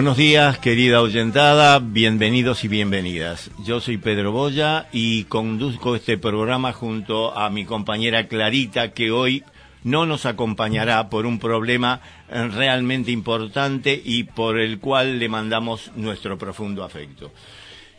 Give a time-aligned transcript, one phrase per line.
[0.00, 3.50] Buenos días, querida oyentada, bienvenidos y bienvenidas.
[3.66, 9.44] Yo soy Pedro Boya y conduzco este programa junto a mi compañera Clarita, que hoy
[9.84, 12.00] no nos acompañará por un problema
[12.30, 17.30] eh, realmente importante y por el cual le mandamos nuestro profundo afecto.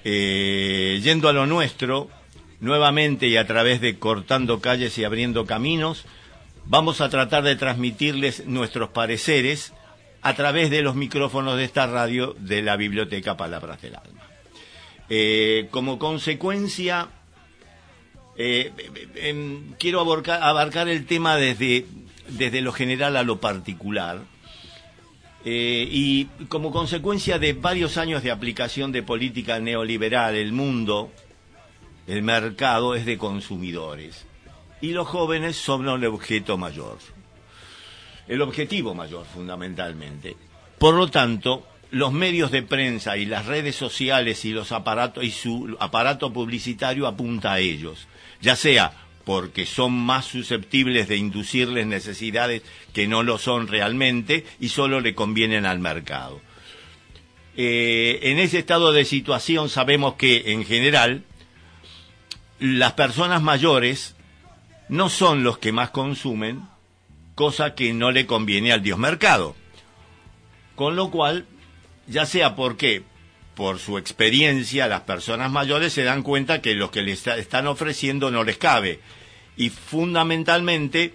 [0.03, 2.09] Eh, yendo a lo nuestro,
[2.61, 6.05] nuevamente y a través de cortando calles y abriendo caminos,
[6.65, 9.71] vamos a tratar de transmitirles nuestros pareceres
[10.21, 14.21] a través de los micrófonos de esta radio de la Biblioteca Palabras del Alma.
[15.09, 17.09] Eh, como consecuencia,
[18.37, 18.71] eh,
[19.15, 21.85] em, quiero abarcar, abarcar el tema desde,
[22.29, 24.21] desde lo general a lo particular.
[25.43, 31.11] Eh, y como consecuencia de varios años de aplicación de política neoliberal, el mundo,
[32.05, 34.27] el mercado es de consumidores.
[34.81, 36.99] Y los jóvenes son el objeto mayor
[38.31, 40.37] el objetivo mayor fundamentalmente.
[40.79, 45.31] Por lo tanto, los medios de prensa y las redes sociales y los aparatos y
[45.31, 48.07] su aparato publicitario apunta a ellos,
[48.39, 48.93] ya sea
[49.25, 55.13] porque son más susceptibles de inducirles necesidades que no lo son realmente y solo le
[55.13, 56.39] convienen al mercado.
[57.57, 61.25] Eh, en ese estado de situación sabemos que, en general,
[62.59, 64.15] las personas mayores
[64.87, 66.70] no son los que más consumen,
[67.35, 69.55] cosa que no le conviene al dios mercado.
[70.75, 71.45] Con lo cual,
[72.07, 73.03] ya sea porque
[73.55, 77.67] por su experiencia las personas mayores se dan cuenta que lo que les está- están
[77.67, 78.99] ofreciendo no les cabe.
[79.57, 81.13] Y fundamentalmente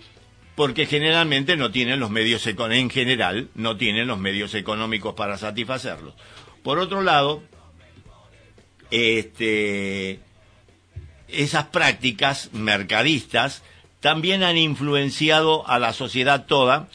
[0.54, 6.14] porque generalmente no tienen los medios en general no tienen los medios económicos para satisfacerlos.
[6.62, 7.42] Por otro lado,
[8.90, 10.20] este
[11.28, 13.62] esas prácticas mercadistas
[14.06, 16.88] también han influenciado a la sociedad toda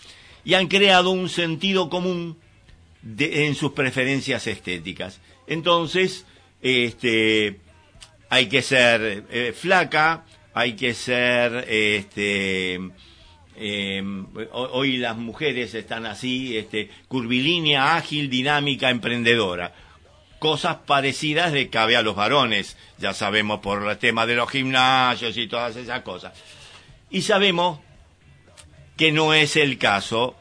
[0.45, 2.37] y han creado un sentido común
[3.19, 5.19] en sus preferencias estéticas.
[5.45, 6.25] Entonces,
[6.61, 7.59] este,
[8.29, 10.23] hay que ser eh, flaca,
[10.53, 12.75] hay que ser, este,
[13.57, 19.73] em, ho- hoy las mujeres están así, este, curvilínea, ágil, dinámica, emprendedora
[20.39, 25.35] cosas parecidas de cabe a los varones, ya sabemos por el tema de los gimnasios
[25.37, 26.33] y todas esas cosas.
[27.11, 27.79] Y sabemos
[28.97, 30.35] que no es el caso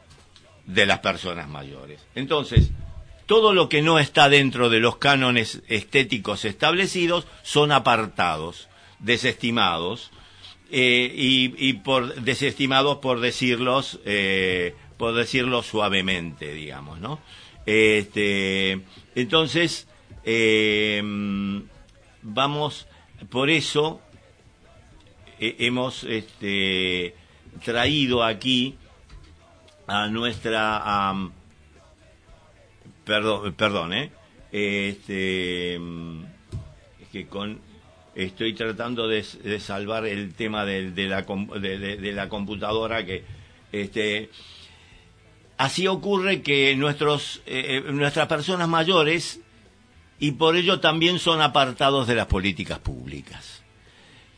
[0.65, 1.99] de las personas mayores.
[2.15, 2.71] Entonces,
[3.25, 8.69] todo lo que no está dentro de los cánones estéticos establecidos son apartados,
[8.99, 10.11] desestimados,
[10.73, 17.19] eh, y, por desestimados por decirlos, eh, por decirlo suavemente, digamos, ¿no?
[17.65, 18.81] Este,
[19.13, 19.87] entonces,
[20.23, 21.01] eh,
[22.21, 22.87] vamos,
[23.29, 24.01] por eso
[25.41, 27.15] eh, hemos este,
[27.65, 28.77] traído aquí
[29.87, 31.13] a nuestra...
[33.03, 34.11] perdón, perdón, ¿eh?
[34.51, 37.59] Este, es que con...
[38.13, 39.23] Estoy tratando de,
[39.59, 43.23] salvar el tema de, de la, de la computadora que...
[43.71, 44.29] Este,
[45.61, 49.39] así ocurre que nuestros, eh, eh, nuestras personas mayores
[50.19, 53.60] y por ello también son apartados de las políticas públicas.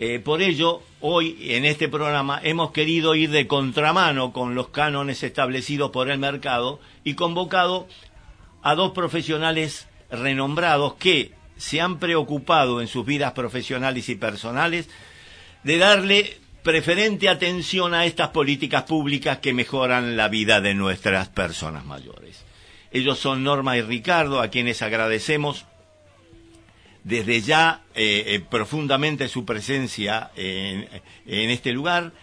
[0.05, 5.23] Eh, por ello, hoy en este programa hemos querido ir de contramano con los cánones
[5.23, 7.87] establecidos por el mercado y convocado
[8.63, 14.89] a dos profesionales renombrados que se han preocupado en sus vidas profesionales y personales
[15.63, 21.85] de darle preferente atención a estas políticas públicas que mejoran la vida de nuestras personas
[21.85, 22.43] mayores.
[22.91, 25.65] Ellos son Norma y Ricardo, a quienes agradecemos
[27.03, 30.87] desde ya eh, eh, profundamente su presencia en,
[31.25, 32.13] en este lugar.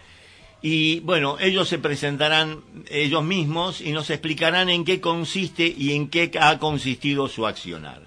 [0.61, 6.09] Y bueno, ellos se presentarán ellos mismos y nos explicarán en qué consiste y en
[6.09, 8.03] qué ha consistido su accionar.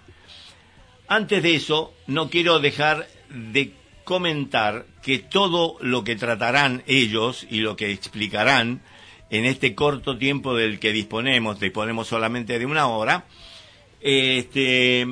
[1.09, 3.73] Antes de eso, no quiero dejar de
[4.05, 8.83] comentar que todo lo que tratarán ellos y lo que explicarán
[9.31, 13.27] en este corto tiempo del que disponemos, disponemos solamente de una hora,
[14.01, 15.07] este,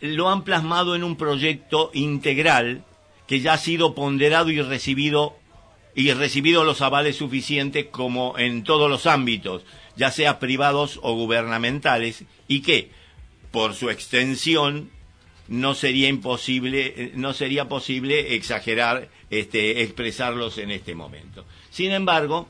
[0.00, 2.84] lo han plasmado en un proyecto integral
[3.26, 5.36] que ya ha sido ponderado y recibido
[5.94, 9.64] y recibido los avales suficientes como en todos los ámbitos,
[9.96, 12.90] ya sea privados o gubernamentales, y que,
[13.50, 14.90] por su extensión,
[15.48, 21.46] no sería imposible, no sería posible exagerar, este, expresarlos en este momento.
[21.70, 22.46] Sin embargo,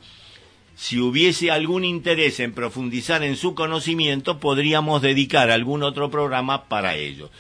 [0.77, 6.95] si hubiese algún interés en profundizar en su conocimiento, podríamos dedicar algún otro programa para
[6.97, 7.31] ello.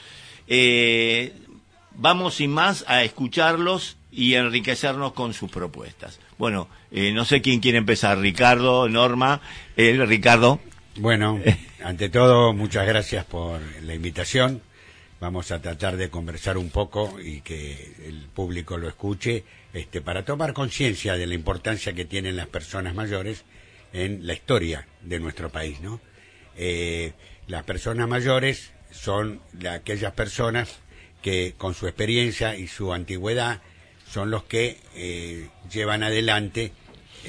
[0.49, 1.35] Eh,
[1.94, 6.19] vamos sin más a escucharlos y enriquecernos con sus propuestas.
[6.38, 9.43] Bueno, eh, no sé quién quiere empezar, Ricardo, Norma,
[9.77, 10.59] él, Ricardo.
[10.97, 11.38] Bueno,
[11.85, 14.62] ante todo, muchas gracias por la invitación.
[15.21, 19.44] Vamos a tratar de conversar un poco y que el público lo escuche
[19.76, 23.44] este, para tomar conciencia de la importancia que tienen las personas mayores
[23.93, 25.81] en la historia de nuestro país.
[25.81, 26.00] ¿no?
[26.56, 27.12] Eh,
[27.46, 30.78] las personas mayores son la- aquellas personas
[31.23, 33.61] que con su experiencia y su antigüedad
[34.08, 36.73] son los que eh, llevan adelante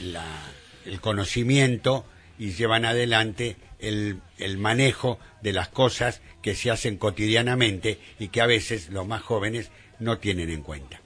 [0.01, 0.53] la-
[0.85, 2.05] el conocimiento
[2.39, 8.39] y llevan adelante el, el manejo de las cosas que se hacen cotidianamente y que
[8.39, 11.01] a veces los más jóvenes no tienen en cuenta.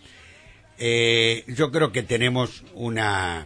[0.84, 3.46] Eh, yo creo que tenemos una,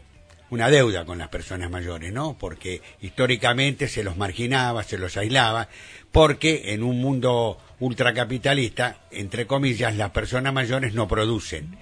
[0.50, 2.38] una deuda con las personas mayores, ¿no?
[2.40, 5.68] Porque históricamente se los marginaba, se los aislaba,
[6.14, 11.78] porque en un mundo ultracapitalista, entre comillas, las personas mayores no producen.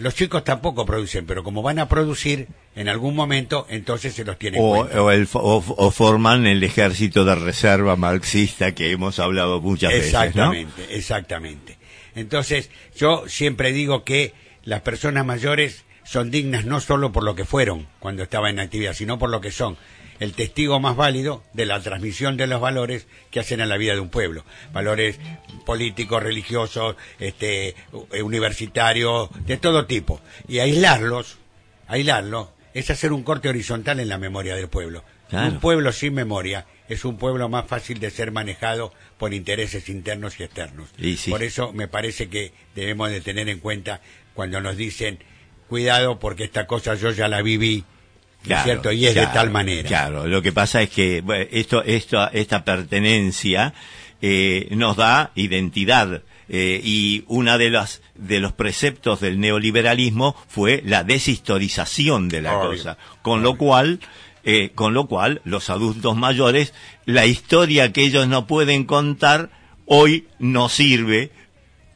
[0.00, 4.36] Los chicos tampoco producen, pero como van a producir en algún momento, entonces se los
[4.38, 9.18] tiene en O, o el o- o forman el ejército de reserva marxista que hemos
[9.18, 10.18] hablado muchas veces, ¿no?
[10.52, 11.78] Exactamente, exactamente.
[12.14, 17.44] Entonces, yo siempre digo que las personas mayores son dignas no solo por lo que
[17.44, 19.76] fueron cuando estaban en actividad, sino por lo que son
[20.20, 23.94] el testigo más válido de la transmisión de los valores que hacen a la vida
[23.94, 24.44] de un pueblo.
[24.72, 25.18] Valores
[25.66, 27.74] políticos, religiosos, este,
[28.12, 30.20] eh, universitarios, de todo tipo.
[30.46, 31.38] Y aislarlos,
[31.88, 35.02] aislarlos, es hacer un corte horizontal en la memoria del pueblo.
[35.28, 35.50] Claro.
[35.50, 40.38] Un pueblo sin memoria es un pueblo más fácil de ser manejado por intereses internos
[40.38, 40.90] y externos.
[40.98, 41.30] Y sí.
[41.30, 44.00] Por eso me parece que debemos de tener en cuenta
[44.34, 45.18] cuando nos dicen
[45.68, 47.84] cuidado porque esta cosa yo ya la viví,
[48.44, 48.92] ¿no es cierto?
[48.92, 49.88] Y es de claro, tal manera.
[49.88, 53.72] Claro, lo que pasa es que bueno, esto, esto, esta pertenencia
[54.20, 56.22] eh, nos da identidad.
[56.48, 62.58] eh, y una de las de los preceptos del neoliberalismo fue la deshistorización de la
[62.58, 64.00] Obvio, cosa, con lo cual
[64.44, 66.74] eh, con lo cual los adultos mayores
[67.06, 69.50] la historia que ellos no pueden contar
[69.86, 71.30] hoy no sirve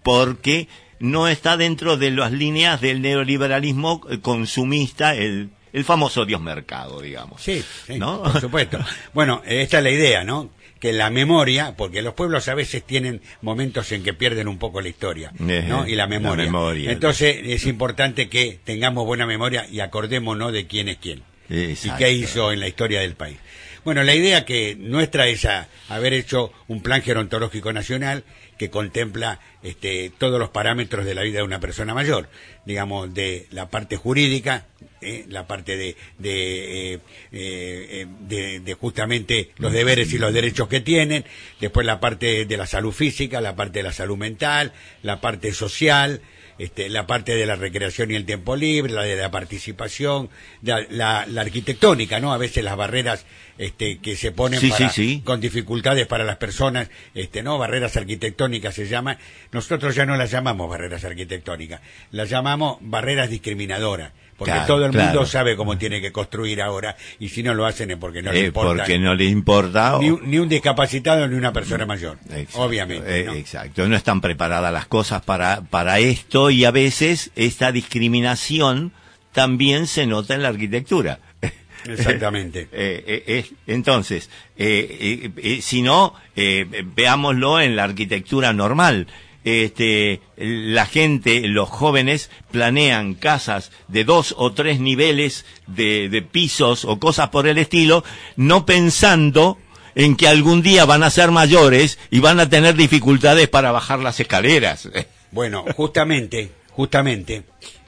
[0.02, 6.40] porque no está dentro de las líneas del neoliberalismo eh, consumista, el, el famoso Dios
[6.40, 7.42] mercado, digamos.
[7.42, 8.22] Sí, sí, ¿No?
[8.22, 8.78] por supuesto.
[9.14, 10.50] Bueno, eh, esta es la idea, ¿no?
[10.80, 14.80] Que la memoria, porque los pueblos a veces tienen momentos en que pierden un poco
[14.82, 15.50] la historia, ¿no?
[15.50, 16.44] Ejé, Y la la memoria.
[16.44, 16.92] memoria.
[16.92, 21.96] Entonces es importante que tengamos buena memoria y acordémonos de quién es quién Exacto.
[21.96, 23.38] y qué hizo en la historia del país.
[23.84, 28.24] Bueno, la idea que nuestra es a- haber hecho un plan gerontológico nacional
[28.58, 32.28] que contempla este, todos los parámetros de la vida de una persona mayor,
[32.64, 34.66] digamos, de la parte jurídica,
[35.00, 36.98] eh, la parte de, eh,
[37.32, 41.24] eh, de- de justamente los deberes y los derechos que tienen,
[41.60, 44.72] después la parte de la salud física, la parte de la salud mental,
[45.02, 46.20] la parte social,
[46.58, 50.28] este, la parte de la recreación y el tiempo libre, la de la participación,
[50.62, 52.32] la, la- la arquitectónica, ¿no?
[52.32, 53.26] A veces las barreras
[53.58, 55.22] este, que se ponen Sí, para- sí, sí.
[55.24, 57.58] con dificultades para las personas, este, ¿no?
[57.58, 59.18] Barreras arquitectónicas se llaman.
[59.52, 64.12] Nosotros ya no las llamamos barreras arquitectónicas, las llamamos barreras discriminadoras.
[64.38, 67.64] Porque Claro, todo el mundo sabe cómo tiene que construir ahora y si no lo
[67.64, 69.96] hacen es porque no le Eh, importa porque no le importa.
[69.98, 72.18] ni, o- ni un discapacitado ni una persona mayor.
[72.30, 73.20] Exacto, Obviamente.
[73.20, 73.32] eh, ¿no?
[73.32, 78.92] Exacto, no están preparadas las cosas para, para esto y a veces esta discriminación
[79.32, 81.18] también se nota en la arquitectura.
[81.86, 82.68] Exactamente.
[82.72, 89.06] Eh, eh, eh, entonces, eh, eh, si no, eh, veámoslo en la arquitectura normal.
[89.46, 96.84] Este, la gente, los jóvenes planean casas de dos o tres niveles de, de pisos
[96.84, 98.02] o cosas por el estilo,
[98.34, 99.56] no pensando
[99.94, 104.00] en que algún día van a ser mayores y van a tener dificultades para bajar
[104.00, 104.88] las escaleras.
[105.32, 107.42] Bueno, justamente, justamente,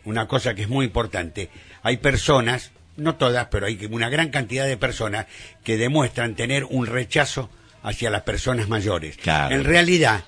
[0.04, 1.48] una cosa que es muy importante,
[1.82, 5.26] hay personas, no todas, pero hay una gran cantidad de personas
[5.64, 7.48] que demuestran tener un rechazo
[7.82, 9.16] hacia las personas mayores.
[9.16, 9.54] Claro.
[9.54, 10.24] En realidad,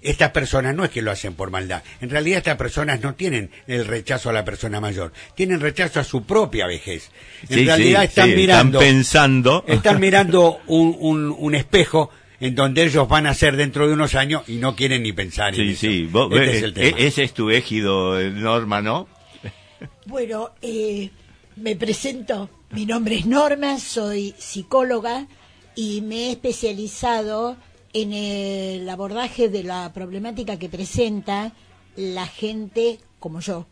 [0.00, 3.50] estas personas no es que lo hacen por maldad, en realidad estas personas no tienen
[3.66, 7.10] el rechazo a la persona mayor, tienen rechazo a su propia vejez.
[7.48, 9.64] En Sí, realidad sí, están sí, mirando, están pensando.
[9.66, 14.14] están mirando un, un, un espejo en donde ellos van a ser dentro de unos
[14.14, 15.80] años y no quieren ni pensar en Sí, eso.
[15.80, 16.98] sí, vos- Este eh, es el tema.
[16.98, 19.08] ese es tu égido, eh, Norma, ¿no?
[20.06, 21.10] Bueno, eh,
[21.56, 22.48] me presento.
[22.70, 25.26] Mi nombre es Norma, soy psicóloga
[25.74, 27.56] y me he especializado
[27.92, 31.52] en el abordaje de la problemática que presenta
[31.96, 33.66] la gente como yo,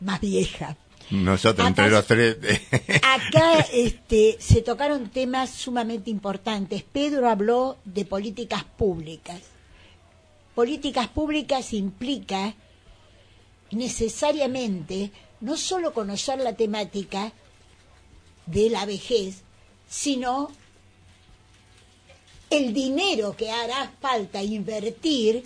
[0.00, 0.76] más vieja.
[1.10, 2.36] Nosotros Acá entre los tres.
[3.02, 6.82] Acá este, se tocaron temas sumamente importantes.
[6.82, 9.40] Pedro habló de políticas públicas.
[10.54, 12.54] Políticas públicas implica
[13.70, 17.32] necesariamente no solo conocer la temática
[18.46, 19.42] de la vejez,
[19.88, 20.50] sino
[22.52, 25.44] el dinero que hará falta invertir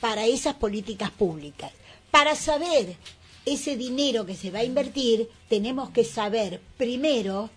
[0.00, 1.70] para esas políticas públicas.
[2.10, 2.96] Para saber
[3.44, 7.50] ese dinero que se va a invertir, tenemos que saber primero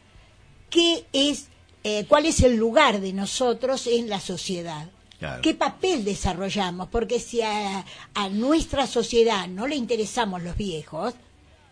[0.69, 1.47] qué es,
[1.83, 4.89] eh, cuál es el lugar de nosotros en la sociedad.
[5.19, 5.41] Claro.
[5.41, 6.89] ¿Qué papel desarrollamos?
[6.89, 11.13] Porque si a, a nuestra sociedad no le interesamos los viejos,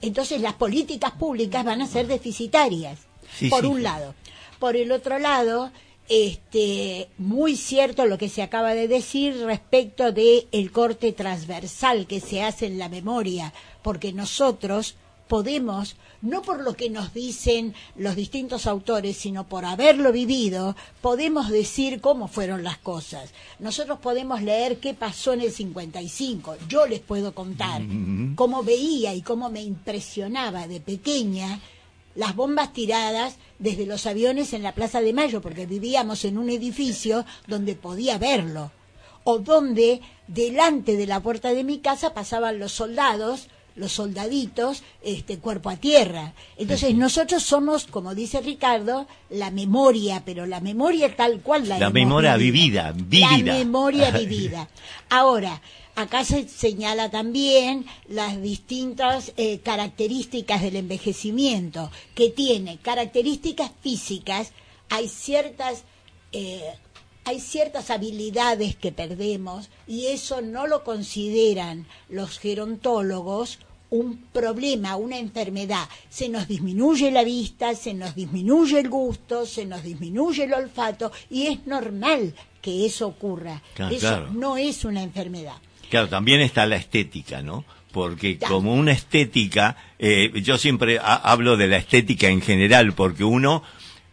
[0.01, 2.99] entonces las políticas públicas van a ser deficitarias,
[3.37, 3.83] Sí, por sí, un sí.
[3.83, 4.15] lado.
[4.59, 5.71] Por el otro lado,
[6.09, 12.19] este, muy cierto lo que se acaba de decir respecto de el corte transversal que
[12.19, 14.95] se hace en la memoria, porque nosotros
[15.27, 21.49] podemos, no por lo que nos dicen los distintos autores, sino por haberlo vivido, podemos
[21.49, 23.31] decir cómo fueron las cosas.
[23.59, 26.57] Nosotros podemos leer qué pasó en el 55.
[26.67, 27.81] Yo les puedo contar
[28.35, 31.59] cómo veía y cómo me impresionaba de pequeña
[32.15, 36.49] las bombas tiradas desde los aviones en la Plaza de Mayo, porque vivíamos en un
[36.49, 38.71] edificio donde podía verlo,
[39.23, 45.39] o donde delante de la puerta de mi casa pasaban los soldados, los soldaditos, este
[45.39, 46.33] cuerpo a tierra.
[46.57, 51.89] Entonces nosotros somos, como dice Ricardo, la memoria, pero la memoria tal cual la La
[51.89, 53.29] memoria vivida, vívida.
[53.37, 54.69] La memoria vivida.
[55.09, 55.61] Ahora,
[55.95, 64.51] acá se señala también las distintas eh, características del envejecimiento, que tiene características físicas,
[64.89, 65.83] hay ciertas...
[66.31, 66.63] eh,
[67.25, 73.59] hay ciertas habilidades que perdemos y eso no lo consideran los gerontólogos
[73.93, 75.87] un problema, una enfermedad.
[76.09, 81.11] Se nos disminuye la vista, se nos disminuye el gusto, se nos disminuye el olfato
[81.29, 83.61] y es normal que eso ocurra.
[83.75, 84.31] Claro, eso claro.
[84.33, 85.57] no es una enfermedad.
[85.93, 87.65] Claro, también está la estética, ¿no?
[87.91, 93.23] Porque como una estética, eh, yo siempre ha- hablo de la estética en general, porque
[93.23, 93.61] uno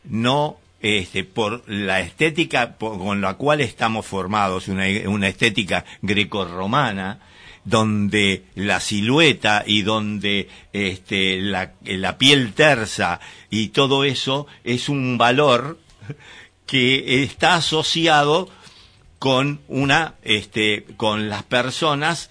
[0.04, 7.20] no, este, por la estética por- con la cual estamos formados, una, una estética grecorromana,
[7.64, 15.16] donde la silueta y donde este, la, la piel tersa y todo eso es un
[15.16, 15.78] valor
[16.66, 18.50] que está asociado
[19.20, 22.30] con una este con las personas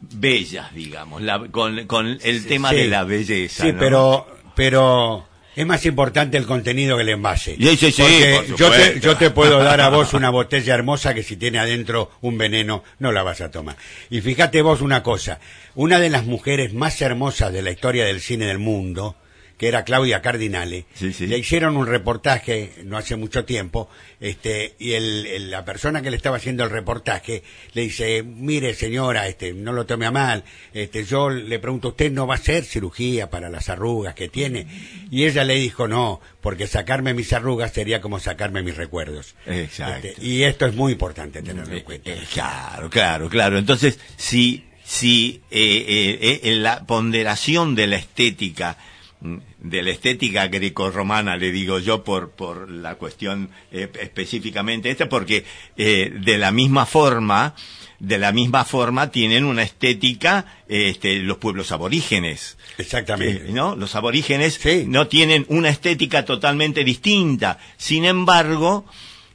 [0.00, 2.76] bellas digamos la- con, con el tema Sí.
[2.76, 3.78] de la belleza Sí, ¿no?
[3.78, 7.56] pero, pero es más importante el contenido que el envase.
[7.56, 10.72] Sí, sí, sí, Porque por yo, te, yo te puedo dar a vos una botella
[10.74, 13.76] hermosa que si tiene adentro un veneno no la vas a tomar.
[14.08, 15.40] Y fíjate vos una cosa,
[15.74, 19.16] una de las mujeres más hermosas de la historia del cine del mundo,
[19.58, 21.26] que era Claudia Cardinale, Sí, sí.
[21.26, 26.10] le hicieron un reportaje no hace mucho tiempo, este, y el, el- la persona que
[26.10, 27.42] le estaba haciendo el reportaje
[27.74, 32.10] le dice, mire señora, este, no lo tome a mal, este, yo le pregunto, ¿usted
[32.12, 34.66] no va a hacer cirugía para las arrugas que tiene?
[35.10, 39.34] Y ella le dijo, no, porque sacarme mis arrugas sería como sacarme mis recuerdos.
[39.44, 40.06] Exacto.
[40.06, 42.10] Este, y esto es muy importante tenerlo en cuenta.
[42.12, 43.58] Eh, claro, claro, claro.
[43.58, 48.76] Entonces, si, si eh, eh, eh, la ponderación de la estética,
[49.20, 55.08] mm, de la estética grecorromana, le digo yo por, por la cuestión eh, específicamente esta,
[55.08, 55.44] porque
[55.76, 57.54] eh, de la misma forma,
[57.98, 62.56] de la misma forma tienen una estética este, los pueblos aborígenes.
[62.78, 63.48] Exactamente.
[63.48, 63.74] Eh, ¿no?
[63.74, 64.84] Los aborígenes Sí.
[64.86, 67.58] no tienen una estética totalmente distinta.
[67.76, 68.86] Sin embargo,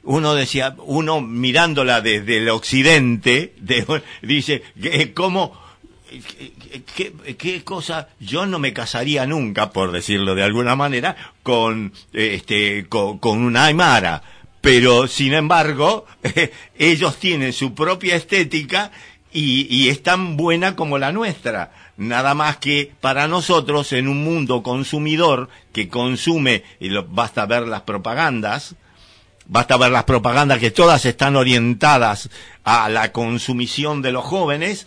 [0.04, 5.62] uno decía, uno mirándola desde el occidente, de- dice, que- ¿cómo?
[7.38, 8.08] ¿Qué, cosa?
[8.20, 13.64] Yo no me casaría nunca, por decirlo de alguna manera, con, este, con, con una
[13.66, 14.22] aymara.
[14.60, 16.06] Pero, sin embargo,
[16.78, 18.90] ellos tienen su propia estética
[19.32, 21.72] y, y es tan buena como la nuestra.
[21.96, 27.68] Nada más que para nosotros, en un mundo consumidor que consume, y lo- basta ver
[27.68, 28.74] las propagandas,
[29.46, 32.30] basta ver las propagandas que todas están orientadas
[32.64, 34.86] a la consumición de los jóvenes,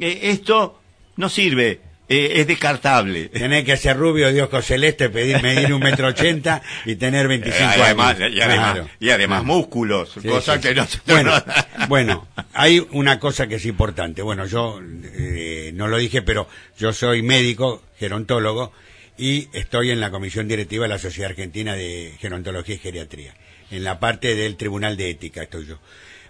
[0.00, 0.80] eh, esto
[1.16, 3.28] no sirve, eh, es descartable.
[3.32, 7.58] Tenés que ser rubio de ojos celeste, pedir medir un metro ochenta y tener 25
[7.60, 8.32] Eh, además, años.
[8.34, 8.88] y además, Claro.
[9.00, 11.32] y además músculos, Sí, cosa sí, que no Bueno,
[11.88, 14.22] bueno, hay una cosa que es importante.
[14.22, 14.80] Bueno, yo
[15.14, 18.72] eh, no lo dije, pero yo soy médico, gerontólogo,
[19.18, 23.34] y estoy en la comisión directiva de la Sociedad Argentina de Gerontología y Geriatría.
[23.70, 25.78] En la parte del Tribunal de Ética estoy yo.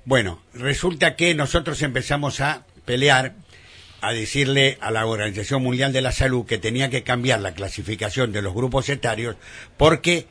[0.06, 3.34] Bueno, resulta que nosotros empezamos a pelear
[4.00, 8.32] a decirle a la Organización Mundial de la Salud que tenía que cambiar la clasificación
[8.32, 9.36] de los grupos etarios
[9.76, 10.26] porque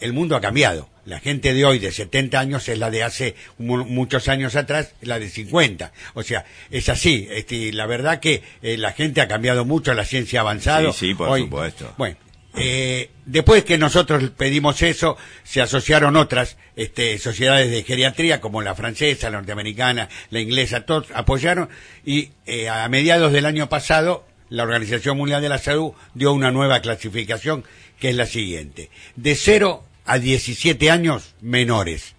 [0.00, 0.88] el mundo ha cambiado.
[1.06, 4.94] La gente de hoy de 70 años es la de hace mu- muchos años atrás,
[5.00, 5.92] la de 50.
[6.14, 7.28] O sea, es así.
[7.30, 10.92] Este, la verdad que eh, la gente ha cambiado mucho, la ciencia ha avanzado.
[10.92, 11.94] Sí, sí, por Hoy- supuesto.
[11.96, 12.16] Bueno,
[12.56, 18.74] eh, después que nosotros pedimos eso, se asociaron otras este, sociedades de geriatría, como la
[18.74, 21.68] francesa, la norteamericana, la inglesa, todos apoyaron,
[22.04, 26.50] y eh, a mediados del año pasado, la Organización Mundial de la Salud dio una
[26.50, 27.64] nueva clasificación,
[28.00, 28.90] que es la siguiente.
[29.16, 32.14] De 0 a 17 años, menores.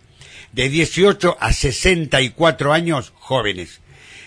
[0.51, 3.81] De 18 a 64 años, jóvenes.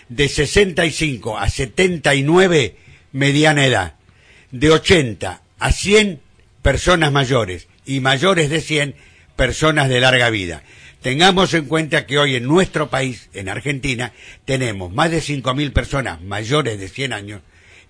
[0.09, 2.75] De 65 a 79,
[3.13, 3.95] mediana edad.
[4.51, 6.19] De 80 a 100,
[6.63, 7.67] personas mayores.
[7.85, 8.95] Y mayores de 100,
[9.35, 10.63] personas de larga vida.
[11.01, 14.11] Tengamos en cuenta que hoy en nuestro país, en Argentina,
[14.45, 17.41] tenemos más de 5.000 personas mayores de 100 años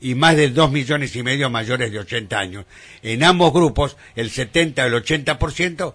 [0.02, 2.66] y más de 2 millones y medio mayores de 80 años.
[3.04, 5.94] En ambos grupos, el 70 o el 80%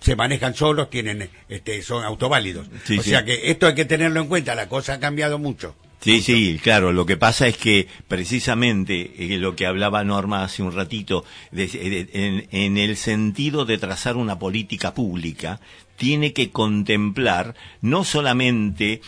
[0.00, 2.68] se manejan solos, tienen, este, son autoválidos.
[2.84, 3.10] Sí, o sí.
[3.10, 5.74] sea que esto hay que tenerlo en cuenta, la cosa ha cambiado mucho.
[6.00, 6.92] Sí, sí, claro.
[6.92, 11.66] Lo que pasa es que precisamente eh, lo que hablaba Norma hace un ratito, de-
[11.66, 15.60] de- en, en el sentido de trazar una política pública,
[15.96, 19.00] tiene que contemplar no solamente eh,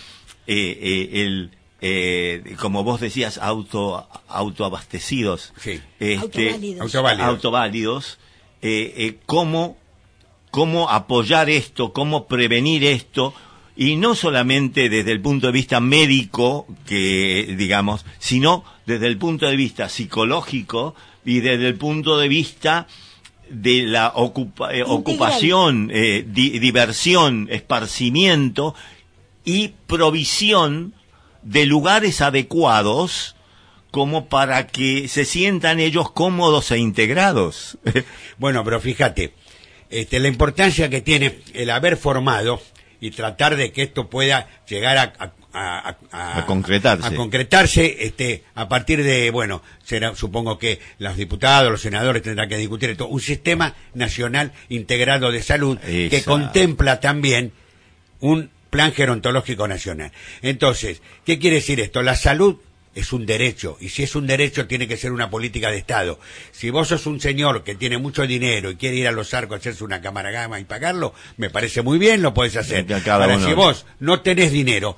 [0.48, 1.50] eh, el,
[1.80, 5.80] eh, como vos decías, auto, autoabastecidos, Sí.
[6.18, 6.80] Autoválidos.
[6.82, 7.28] Autoválidos.
[7.28, 8.18] autoválidos,
[8.62, 9.76] eh, eh, cómo,
[10.50, 13.32] cómo apoyar esto, cómo prevenir esto,
[13.80, 19.46] y no solamente desde el punto de vista médico, que digamos, sino desde el punto
[19.46, 22.86] de vista psicológico y desde el punto de vista
[23.48, 28.74] de la ocupa- eh, ocupación, eh, di- diversión, esparcimiento
[29.46, 30.92] y provisión
[31.42, 33.34] de lugares adecuados
[33.90, 37.78] como para que se sientan ellos cómodos e integrados.
[38.38, 39.32] Bueno, pero fíjate,
[39.88, 42.60] este, la importancia que tiene el haber formado
[43.00, 47.06] y tratar de que esto pueda llegar a, a- a- a- A concretarse.
[47.06, 52.48] a concretarse, este, a partir de, bueno, será, supongo que los diputados, los senadores tendrán
[52.48, 57.52] que discutir esto, un sistema nacional integrado de salud que contempla también
[58.20, 60.12] un plan gerontológico nacional.
[60.42, 62.02] Entonces, ¿qué quiere decir esto?
[62.02, 62.56] La salud
[62.94, 66.18] es un derecho, y si es un derecho tiene que ser una política de Estado.
[66.50, 69.54] Si vos sos un señor que tiene mucho dinero y quiere ir a los arcos
[69.54, 72.86] a hacerse una cámara gama y pagarlo, me parece muy bien, lo podés hacer.
[73.08, 74.96] Ahora, si vos no tenés dinero,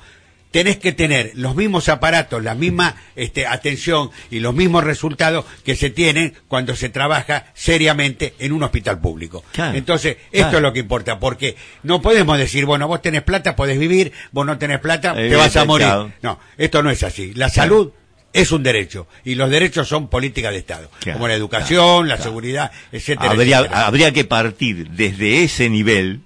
[0.52, 5.74] tenés que tener los mismos aparatos, la misma este, atención y los mismos resultados que
[5.74, 9.42] se tienen cuando se trabaja seriamente en un hospital público.
[9.52, 10.58] Claro, Entonces, esto claro.
[10.58, 14.46] es lo que importa, porque no podemos decir, bueno, vos tenés plata, podés vivir, vos
[14.46, 15.86] no tenés plata, Eh, te vas a morir.
[15.88, 16.12] claro.
[16.22, 17.32] No, esto no es así.
[17.34, 17.90] La salud
[18.34, 22.16] es un derecho y los derechos son política de Estado, Claro, como la educación, la
[22.16, 22.30] claro.
[22.30, 23.30] seguridad, etcétera.
[23.30, 23.86] habría, etcétera.
[23.86, 26.20] habría que partir desde ese nivel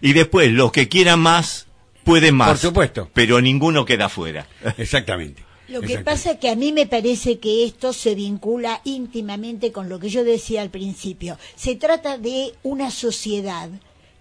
[0.00, 1.67] y después los que quieran más
[2.08, 2.48] pueden más.
[2.48, 3.10] Por supuesto.
[3.12, 4.46] Pero ninguno queda fuera.
[4.78, 5.42] Exactamente.
[5.68, 9.90] Lo que pasa es que a mí me parece que esto se vincula íntimamente con
[9.90, 11.36] lo que yo decía al principio.
[11.56, 13.68] Se trata de una sociedad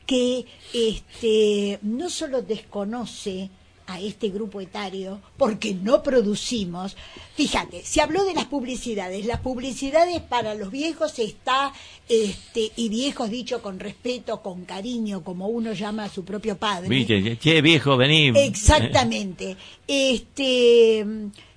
[0.06, 3.50] que este, no solo desconoce
[3.88, 6.95] a este grupo etario porque no producimos.
[7.36, 9.26] Fíjate, se habló de las publicidades.
[9.26, 11.73] Las publicidades para los viejos está,
[12.08, 16.89] este, y viejos dicho con respeto, con cariño, como uno llama a su propio padre.
[16.89, 18.28] Viste, che viejo, vení.
[18.36, 19.58] Exactamente.
[19.88, 21.06] Este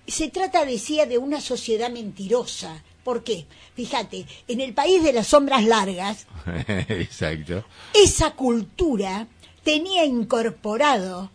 [0.06, 2.82] se trata, decía, de una sociedad mentirosa.
[3.04, 3.46] ¿Por qué?
[3.74, 6.26] Fíjate, en el país de las sombras largas,
[6.88, 7.64] Exacto.
[7.94, 9.26] esa cultura
[9.64, 11.30] tenía incorporado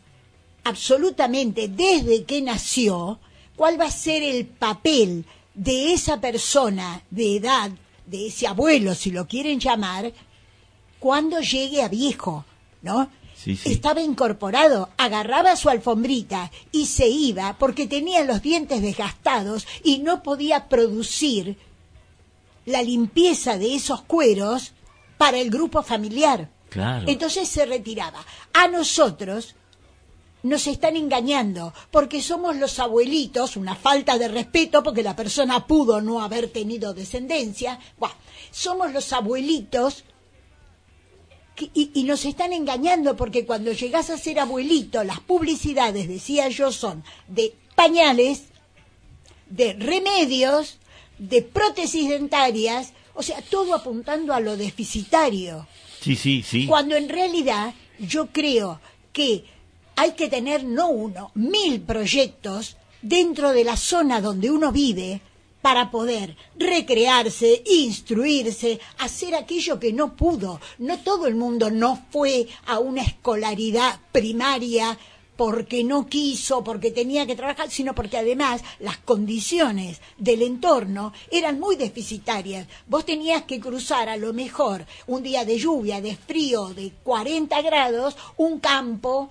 [0.65, 3.19] absolutamente desde que nació
[3.55, 5.23] cuál va a ser el papel
[5.53, 7.71] de esa persona de edad,
[8.05, 10.11] de ese abuelo, si lo quieren llamar,
[10.99, 12.45] cuando llegue a viejo,
[12.81, 13.09] ¿no?
[13.35, 13.71] Sí, sí.
[13.71, 20.23] Estaba incorporado, agarraba su alfombrita y se iba porque tenía los dientes desgastados y no
[20.23, 21.57] podía producir
[22.65, 24.73] la limpieza de esos cueros
[25.17, 26.49] para el grupo familiar.
[26.69, 27.07] Claro.
[27.07, 28.25] Entonces se retiraba.
[28.53, 29.55] A nosotros
[30.45, 36.01] nos están engañando porque somos los abuelitos, una falta de respeto porque la persona pudo
[36.01, 37.79] no haber tenido descendencia.
[37.97, 38.13] Buah,
[38.51, 40.03] somos los abuelitos
[41.55, 46.47] que- y, y nos están engañando porque cuando llegás a ser abuelito, las publicidades, decía
[46.49, 48.43] yo, son de pañales,
[49.49, 50.77] de remedios,
[51.17, 55.65] de prótesis dentarias, o sea, todo apuntando a lo deficitario.
[56.01, 56.67] Sí, sí, sí.
[56.67, 58.79] Cuando en realidad yo creo
[59.13, 59.45] que
[59.95, 65.21] hay que tener no uno, mil proyectos dentro de la zona donde uno vive
[65.61, 70.61] para poder recrearse, instruirse, hacer aquello que no pudo.
[70.77, 74.97] No todo el mundo no fue a una escolaridad primaria
[75.35, 81.59] porque no quiso, porque tenía que trabajar, sino porque además las condiciones del entorno eran
[81.59, 82.67] muy deficitarias.
[82.87, 87.61] Vos tenías que cruzar a lo mejor un día de lluvia, de frío, de 40
[87.61, 89.29] grados, un campo,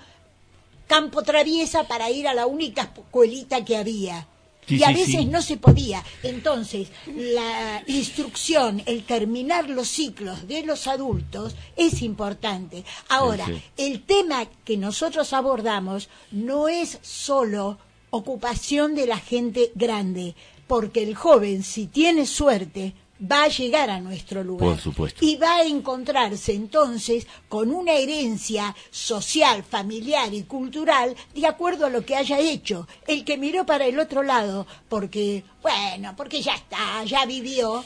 [0.86, 4.26] campo traviesa para ir a la única escuelita que había.
[4.66, 5.24] Sí, y a veces sí.
[5.26, 6.02] no se podía.
[6.22, 12.82] Entonces, la instrucción, el terminar los ciclos de los adultos es importante.
[13.08, 20.34] Ahora, el tema que nosotros abordamos no es solo ocupación de la gente grande,
[20.66, 24.68] porque el joven, si tiene suerte, va a llegar a nuestro lugar.
[24.70, 25.24] Por supuesto.
[25.24, 31.90] Y va a encontrarse entonces con una herencia social, familiar y cultural de acuerdo a
[31.90, 32.86] lo que haya hecho.
[33.06, 37.84] El que miró para el otro lado, porque, bueno, porque ya está, ya vivió,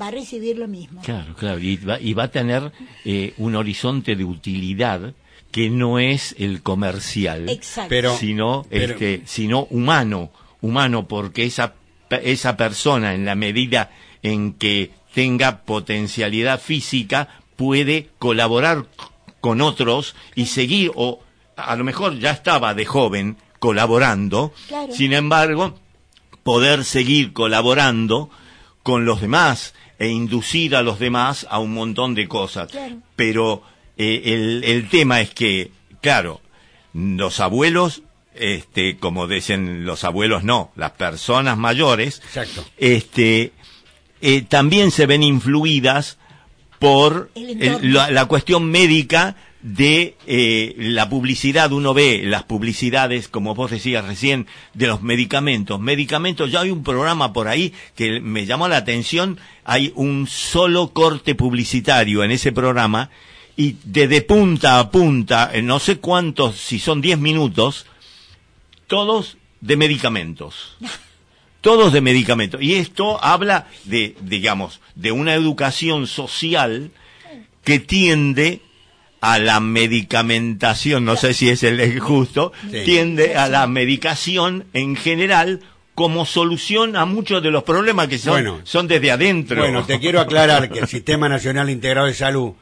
[0.00, 1.02] va a recibir lo mismo.
[1.02, 1.58] Claro, claro.
[1.58, 2.72] Y va, y va a tener
[3.04, 5.12] eh, un horizonte de utilidad
[5.50, 7.88] que no es el comercial, Exacto.
[7.90, 10.30] Pero- sino, pero- este, sino humano,
[10.62, 11.74] humano, porque esa,
[12.08, 13.90] pe- esa persona, en la medida
[14.22, 18.86] en que tenga potencialidad física, puede colaborar
[19.40, 21.20] con otros y seguir, o
[21.56, 24.92] a lo mejor ya estaba de joven colaborando, Claro.
[24.92, 25.78] sin embargo,
[26.42, 28.30] poder seguir colaborando
[28.82, 32.70] con los demás e inducir a los demás a un montón de cosas.
[32.70, 32.96] Claro.
[33.14, 33.62] Pero
[33.96, 36.40] eh, el, el tema es que, claro,
[36.92, 38.02] los abuelos,
[38.34, 42.64] este, como dicen los abuelos, no, las personas mayores, Exacto.
[42.78, 43.52] este,
[44.22, 46.16] eh, también se ven influidas
[46.78, 47.88] por El entorno.
[47.92, 51.72] la, la cuestión médica de eh, la publicidad.
[51.72, 55.80] Uno ve las publicidades, como vos decías recién, de los medicamentos.
[55.80, 59.38] Medicamentos, ya hay un programa por ahí que me llamó la atención.
[59.64, 63.10] Hay un solo corte publicitario en ese programa
[63.56, 67.86] y desde punta a punta, no sé cuántos, si son 10 minutos,
[68.86, 70.76] todos de medicamentos
[71.62, 72.60] todos de medicamentos.
[72.60, 76.90] Y esto habla de, digamos, de una educación social
[77.64, 78.60] que tiende
[79.22, 82.82] a la medicamentación, no sé si es el justo, Sí.
[82.84, 85.60] tiende a la medicación en general
[85.94, 88.60] como solución a muchos de los problemas que son, Bueno.
[88.64, 89.60] son desde adentro.
[89.60, 92.52] Bueno, te quiero aclarar que el Sistema Nacional Integrado de Salud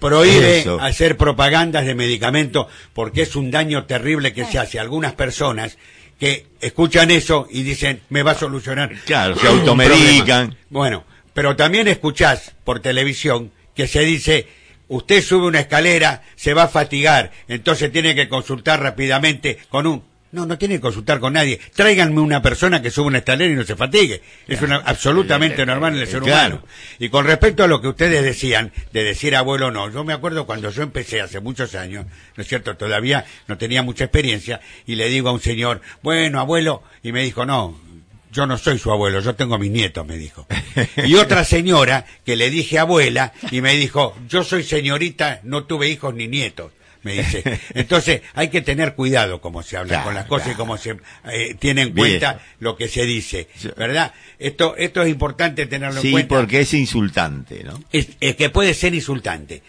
[0.00, 0.80] prohíbe Eso.
[0.80, 5.78] hacer propagandas de medicamentos porque es un daño terrible que se hace a algunas personas
[6.18, 8.94] que escuchan eso y dicen, me va a solucionar.
[9.04, 10.48] Claro, se automedican.
[10.48, 10.56] problema".
[10.70, 14.48] Bueno, pero también escuchás por televisión que se dice,
[14.88, 20.02] usted sube una escalera, se va a fatigar, entonces tiene que consultar rápidamente con un...
[20.36, 21.58] No, no tiene que consultar con nadie.
[21.74, 24.20] Tráiganme una persona que suba una escalera y no se fatigue.
[24.46, 26.62] Es una, absolutamente normal en el ser humano.
[26.98, 30.44] Y con respecto a lo que ustedes decían, de decir abuelo no, yo me acuerdo
[30.44, 32.04] cuando yo empecé hace muchos años,
[32.36, 32.76] ¿no es cierto?
[32.76, 37.22] Todavía no tenía mucha experiencia, y le digo a un señor, bueno, abuelo, y me
[37.22, 37.80] dijo, no,
[38.30, 40.46] yo no soy su abuelo, yo tengo mis nietos, me dijo.
[40.98, 45.88] Y otra señora que le dije abuela, y me dijo, yo soy señorita, no tuve
[45.88, 46.72] hijos ni nietos.
[47.06, 47.60] Me dice.
[47.74, 50.96] Entonces, hay que tener cuidado como se habla Claro, con las cosas y cómo se
[51.30, 52.18] eh, tiene en Bien.
[52.18, 53.70] cuenta lo que se dice, Sí.
[53.76, 54.12] ¿verdad?
[54.38, 57.80] Esto, esto es importante tenerlo en Sí, cuenta porque es insultante, ¿no?
[57.92, 59.62] es, es que puede ser insultante.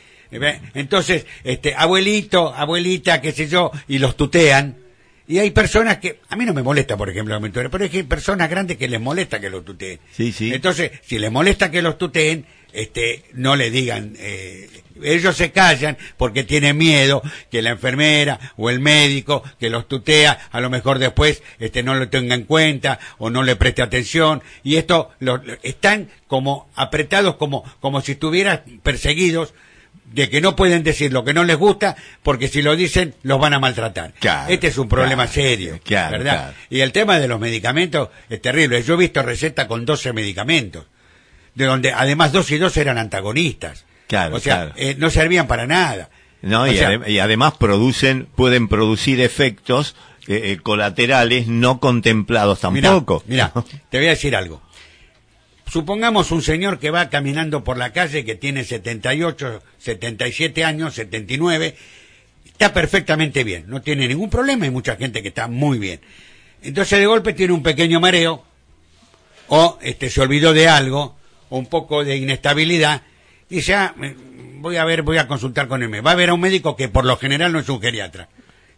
[0.73, 4.75] Entonces, este, abuelito, abuelita, qué sé yo, y los tutean.
[5.29, 8.03] Y hay personas que, a mí no me molesta, por ejemplo, pero es que hay
[8.03, 9.99] personas grandes que les molesta que los tuteen.
[10.11, 10.53] Sí, sí.
[10.53, 12.45] Entonces, si les molesta que los tuteen,
[12.77, 14.69] este, no le digan, eh,
[15.03, 20.47] ellos se callan porque tienen miedo que la enfermera o el médico que los tutea,
[20.51, 24.41] a lo mejor después, este, no lo tenga en cuenta o no le preste atención.
[24.63, 29.53] Y esto, lo- están como apretados como, como si estuvieran perseguidos
[30.13, 33.39] de que no pueden decir lo que no les gusta porque si lo dicen los
[33.39, 34.13] van a maltratar.
[34.19, 36.53] Claro, este es un problema claro, serio, claro, ¿verdad?
[36.69, 38.81] Y el tema de los medicamentos es terrible.
[38.83, 40.85] Yo he visto recetas con 12 medicamentos,
[41.57, 43.85] de donde además dos y dos eran antagonistas.
[44.07, 44.73] Claro, o sea, claro.
[44.77, 46.09] eh, no servían para nada.
[46.43, 49.95] No, y, sea, ade- y además producen, pueden producir efectos
[50.27, 53.23] eh, eh, colaterales no contemplados tampoco.
[53.25, 53.51] Mira,
[53.89, 54.61] te voy a decir algo.
[55.69, 61.75] Supongamos un señor que va caminando por la calle que tiene 78, 77 años, 79,
[62.45, 65.99] está perfectamente bien, no tiene ningún problema, hay mucha gente que está muy bien.
[66.61, 68.45] Entonces de golpe tiene un pequeño mareo,
[69.49, 71.16] o este se olvidó de algo,
[71.49, 73.01] o un poco de inestabilidad,
[73.49, 73.95] y dice, ah,
[74.59, 76.05] voy a ver, voy a consultar con él.
[76.05, 78.27] Va a ver a un médico que por lo general no es un geriatra.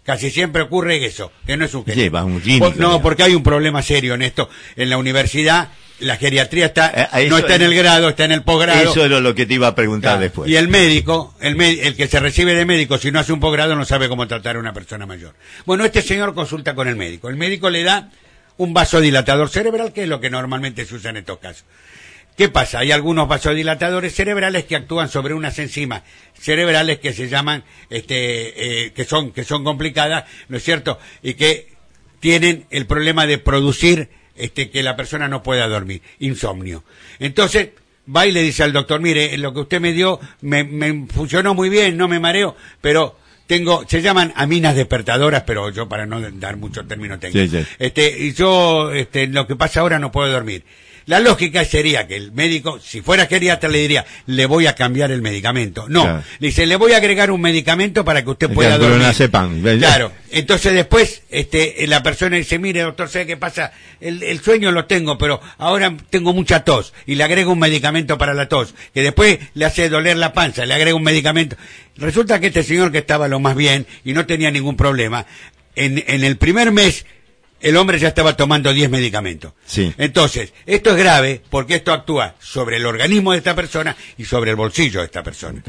[0.03, 2.03] Casi siempre ocurre eso, que no es un geriatra.
[2.03, 4.49] Lleva un clínico, no, porque hay un problema serio en esto.
[4.75, 8.31] En la universidad, la geriatría está, Eh, eso- no está en el grado, está en
[8.31, 8.89] el posgrado.
[8.91, 10.21] Eso era lo que te iba a preguntar Claro.
[10.21, 10.49] después.
[10.49, 13.75] Y el médico, el, el que se recibe de médico, si no hace un posgrado,
[13.75, 15.35] no sabe cómo tratar a una persona mayor.
[15.65, 17.29] Bueno, este señor consulta con el médico.
[17.29, 18.09] El médico le da
[18.57, 21.65] un vasodilatador cerebral, que es lo que normalmente se usa en estos casos.
[22.39, 22.79] ¿Qué pasa?
[22.79, 26.03] Hay algunos vasodilatadores cerebrales que actúan sobre unas enzimas
[26.39, 30.99] cerebrales que se llaman, este, eh, que son, que son complicadas, ¿no es cierto?
[31.21, 31.73] Y que
[32.21, 36.85] tienen el problema de producir, este, que la persona no pueda dormir, insomnio.
[37.19, 37.71] Entonces,
[38.07, 41.53] va y le dice al doctor, mire, lo que usted me dio me, me funcionó
[41.53, 46.21] muy bien, no me mareo, pero tengo, se llaman aminas despertadoras, pero yo para no
[46.21, 47.51] dar mucho término técnico.
[47.51, 47.69] Sí, sí.
[47.79, 50.63] Este, y yo, este, lo que pasa ahora no puedo dormir.
[51.05, 55.11] La lógica sería que el médico, si fuera geriatra, le diría, le voy a cambiar
[55.11, 55.85] el medicamento.
[55.89, 56.23] No, Claro.
[56.39, 59.07] le dice, le voy a agregar un medicamento para que usted pueda dormir.
[59.79, 60.11] Claro.
[60.31, 63.71] Entonces después, este, la persona dice, mire doctor, ¿sabe qué pasa?
[63.99, 68.17] El, el sueño lo tengo, pero ahora tengo mucha tos y le agrego un medicamento
[68.17, 71.55] para la tos, que después le hace doler la panza, le agrego un medicamento.
[71.97, 75.25] Resulta que este señor que estaba lo más bien y no tenía ningún problema,
[75.75, 77.05] en, en el primer mes
[77.61, 79.53] el hombre ya estaba tomando 10 medicamentos.
[79.65, 79.93] Sí.
[79.97, 84.51] Entonces, esto es grave porque esto actúa sobre el organismo de esta persona y sobre
[84.51, 85.61] el bolsillo de esta persona.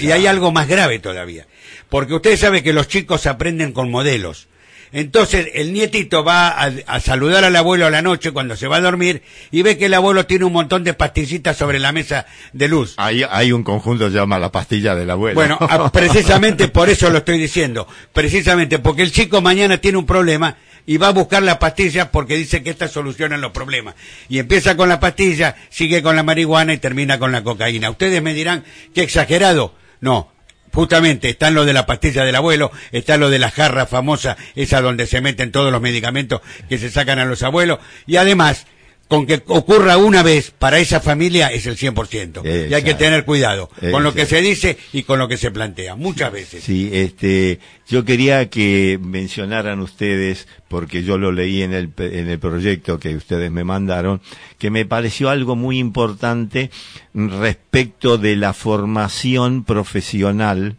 [0.00, 1.46] Y hay algo más grave todavía.
[1.88, 4.48] Porque usted sabe que los chicos aprenden con modelos.
[4.92, 8.76] Entonces el nietito va a, a saludar al abuelo a la noche cuando se va
[8.76, 12.26] a dormir y ve que el abuelo tiene un montón de pastillitas sobre la mesa
[12.52, 12.94] de luz.
[12.96, 15.34] Hay, hay un conjunto que se llama la pastilla del abuelo.
[15.34, 17.88] Bueno, a- precisamente por eso lo estoy diciendo.
[18.12, 22.36] Precisamente porque el chico mañana tiene un problema y va a buscar la pastilla porque
[22.36, 23.94] dice que estas solucionan los problemas.
[24.28, 27.90] Y empieza con la pastilla, sigue con la marihuana y termina con la cocaína.
[27.90, 29.74] Ustedes me dirán, qué exagerado.
[30.00, 30.32] No.
[30.72, 34.80] Justamente está lo de la pastilla del abuelo, está lo de la jarra famosa, esa
[34.80, 38.66] donde se meten todos los medicamentos que se sacan a los abuelos, y además,
[39.14, 42.42] con que ocurra una vez para esa familia es el 100%.
[42.44, 42.96] y hay que Exacto.
[42.96, 44.42] tener cuidado con lo que Exacto.
[44.42, 46.64] se dice y con lo que se plantea, muchas veces.
[46.64, 52.38] Sí, este, yo quería que mencionaran ustedes, porque yo lo leí en el, en el
[52.38, 54.20] proyecto que ustedes me mandaron,
[54.58, 56.70] que me pareció algo muy importante
[57.14, 60.76] respecto de la formación profesional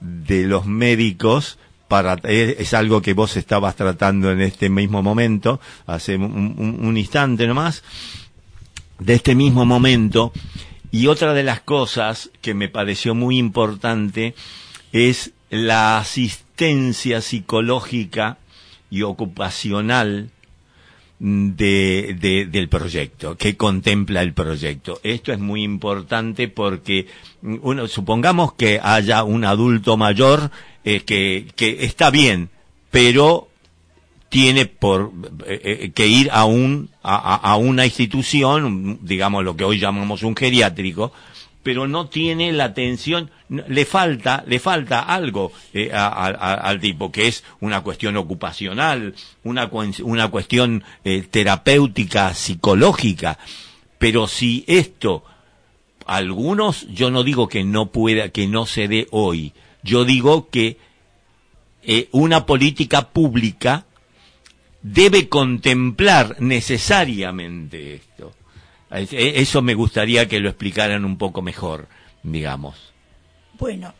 [0.00, 5.60] de los médicos para es, es algo que vos estabas tratando en este mismo momento
[5.86, 7.82] hace un, instante nomás
[8.98, 10.32] de este mismo momento
[10.90, 14.34] y otra de las cosas que me pareció muy importante
[14.92, 18.38] es la asistencia psicológica
[18.90, 20.30] y ocupacional
[21.18, 25.00] de, de- del proyecto, que contempla el proyecto.
[25.02, 27.06] Esto es muy importante porque
[27.42, 30.50] mm, uno, supongamos que haya un adulto mayor
[30.84, 32.50] eh, que, que está bien,
[32.90, 33.48] pero
[34.28, 35.12] tiene por
[35.46, 40.22] eh, eh, que ir a un a, a- una institución, digamos lo que hoy llamamos
[40.22, 41.12] un geriátrico,
[41.62, 47.28] pero no tiene la atención, le falta, le falta algo eh, a- al tipo, que
[47.28, 49.70] es una cuestión ocupacional, una,
[50.02, 50.82] una cuestión
[51.30, 53.38] terapéutica, psicológica.
[53.98, 55.24] Pero si esto,
[56.06, 59.52] algunos, yo no digo que no pueda, que no se dé hoy,
[59.84, 60.78] yo digo que
[61.82, 63.84] eh, una política pública
[64.82, 68.32] debe contemplar necesariamente esto.
[68.90, 71.86] Es- eh, Eso me gustaría que lo explicaran un poco mejor,
[72.22, 72.74] digamos.
[73.58, 73.94] Bueno,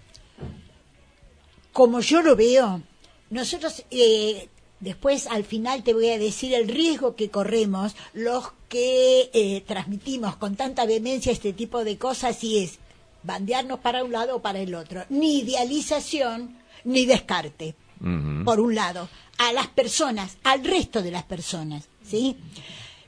[1.73, 2.83] como yo lo veo,
[3.31, 4.49] nosotros eh,
[4.81, 10.57] después al final te voy a decir el riesgo que corremos los que transmitimos con
[10.57, 12.79] tanta vehemencia este tipo de cosas y es
[13.25, 15.05] bandearnos para un lado o para el otro.
[15.09, 17.75] Ni idealización ni descarte,
[18.45, 19.09] por un lado,
[19.39, 22.37] a las personas, al resto de las personas, ¿sí?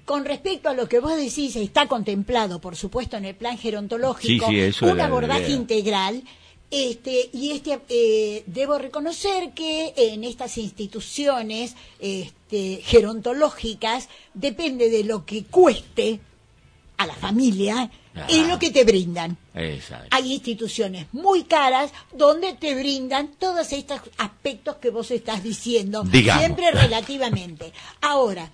[0.07, 4.47] Con respecto a lo que vos decís, está contemplado, por supuesto, en el plan gerontológico,
[4.49, 6.23] Sí, un abordaje integral.
[6.69, 15.25] Este, y este, eh, debo reconocer que en estas instituciones este, gerontológicas depende de lo
[15.25, 16.21] que cueste
[16.97, 18.27] a la familia, Ajá.
[18.29, 19.37] es lo que te brindan.
[19.55, 20.09] Exacto.
[20.11, 26.43] Hay instituciones muy caras donde te brindan todos estos aspectos que vos estás diciendo, Digamos.
[26.43, 27.73] siempre relativamente.
[28.01, 28.51] Ahora,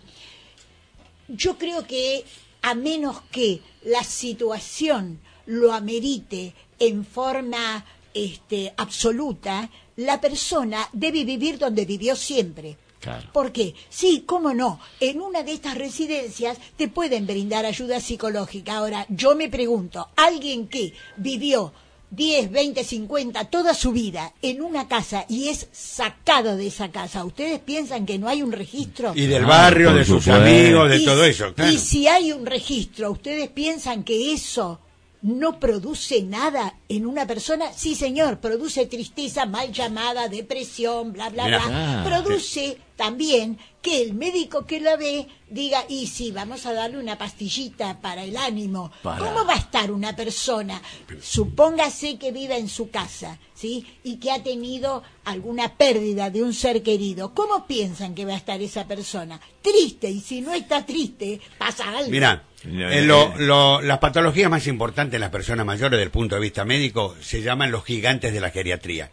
[1.29, 2.25] yo creo que
[2.63, 11.59] a menos que la situación lo amerite en forma este, absoluta, la persona debe vivir
[11.59, 12.77] donde vivió siempre.
[13.03, 13.29] Claro.
[13.33, 13.75] ¿Por qué?
[13.91, 14.79] Sí, cómo no.
[15.01, 18.77] En una de estas residencias te pueden brindar ayuda psicológica.
[18.77, 21.73] Ahora, yo me pregunto, alguien que vivió
[22.13, 27.25] 10, 20, 50, toda su vida en una casa y es sacado de esa casa,
[27.25, 29.13] ¿ustedes piensan que no hay un registro?
[29.17, 31.53] Y del Ah, barrio, por de sus amigos, de Y todo eso.
[31.55, 31.73] claro.
[31.73, 34.79] Y si hay un registro, ¿ustedes piensan que eso
[35.23, 37.73] no produce nada en una persona?
[37.73, 41.59] Sí, señor, produce tristeza, mal llamada, depresión, bla, bla, Mirá.
[41.67, 42.01] bla.
[42.01, 46.99] Ah, produce también que el médico que la ve diga, y sí, vamos a darle
[46.99, 48.91] una pastillita para el ánimo.
[49.03, 50.81] Para- ¿Cómo va a estar una persona?
[51.21, 53.87] Supóngase que vive en su casa, ¿sí?
[54.05, 57.33] Y que ha tenido alguna pérdida de un ser querido.
[57.35, 59.41] ¿Cómo piensan que va a estar esa persona?
[59.63, 62.11] Triste, y si no está triste, pasa algo.
[62.11, 66.11] Mira, No, eh, lo- lo- las patologías más importantes en las personas mayores desde el
[66.11, 69.11] punto de vista médico se llaman los gigantes de la geriatría.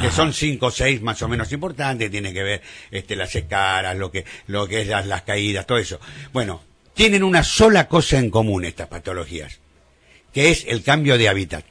[0.00, 3.94] Que son cinco o seis más o menos importantes, tiene que ver este, las escaras,
[3.96, 6.00] lo que, lo que es las, las caídas, todo eso.
[6.32, 6.62] Bueno,
[6.94, 9.58] tienen una sola cosa en común estas patologías,
[10.32, 11.64] que es el cambio de hábitat.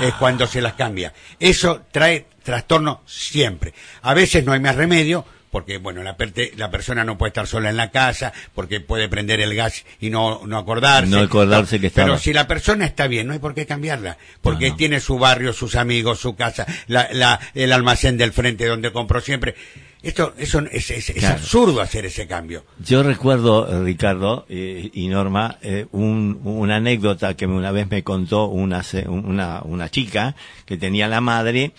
[0.00, 1.12] Es cuando se las cambia.
[1.38, 3.72] Eso trae trastorno siempre.
[4.02, 5.24] A veces no hay más remedio,
[5.54, 9.08] porque bueno, la, perte- la persona no puede estar sola en la casa, porque puede
[9.08, 11.08] prender el gas y no, no acordarse.
[11.08, 12.08] No acordarse que estaba.
[12.08, 14.76] Pero si la persona está bien, no hay por qué cambiarla, porque No, no.
[14.76, 19.20] tiene su barrio, sus amigos, su casa, la, la- el almacén del frente donde compró
[19.20, 19.54] siempre.
[20.02, 21.34] Esto, eso es, es- es Claro.
[21.36, 22.64] absurdo hacer ese cambio.
[22.84, 28.46] Yo recuerdo, Ricardo eh, y Norma, eh, un- una anécdota que una vez me contó
[28.46, 30.34] una, una, una chica
[30.66, 31.70] que tenía la madre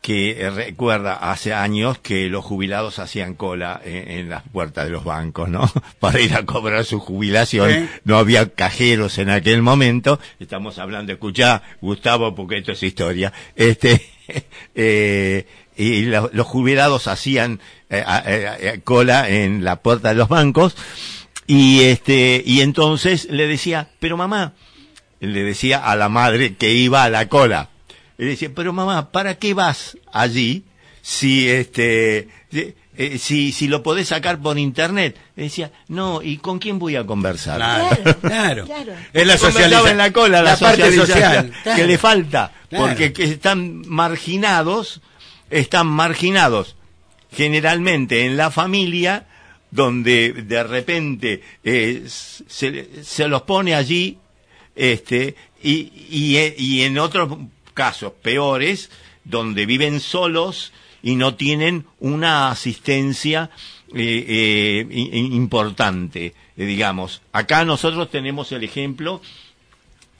[0.00, 4.90] que eh, recuerda hace años que los jubilados hacían cola en, en las puertas de
[4.90, 5.70] los bancos, ¿no?
[6.00, 7.88] Para ir a cobrar su jubilación.
[8.04, 10.18] No había cajeros en aquel momento.
[10.38, 13.32] Estamos hablando, escuchá, Gustavo, porque esto es historia.
[13.56, 14.00] Este,
[14.74, 17.60] eh, y lo- los jubilados hacían
[17.90, 20.76] eh, eh, eh, cola en la puerta de los bancos
[21.46, 24.52] y este y entonces le decía, pero mamá,
[25.20, 27.68] le decía a la madre que iba a la cola,
[28.24, 30.64] le decía, pero mamá, ¿para qué vas allí
[31.02, 35.16] si este si- eh, si, si lo podés sacar por internet?
[35.36, 37.56] Le decía, no, ¿y con quién voy a conversar?
[37.56, 38.64] Claro, claro.
[38.66, 38.92] claro.
[39.12, 39.88] Es la socialización.
[39.92, 41.52] en la cola, la, parte socialización social.
[41.62, 41.80] claro.
[41.80, 42.86] que le falta, Claro.
[42.86, 45.00] porque que están marginados,
[45.48, 46.76] están marginados
[47.32, 49.26] generalmente en la familia,
[49.70, 54.18] donde de repente eh, se, se los pone allí,
[54.74, 57.38] este, y, y, eh, y en otros
[57.80, 58.90] casos peores,
[59.24, 63.48] donde viven solos y no tienen una asistencia
[63.94, 67.22] eh, eh, importante, eh, digamos.
[67.32, 69.22] Acá nosotros tenemos el ejemplo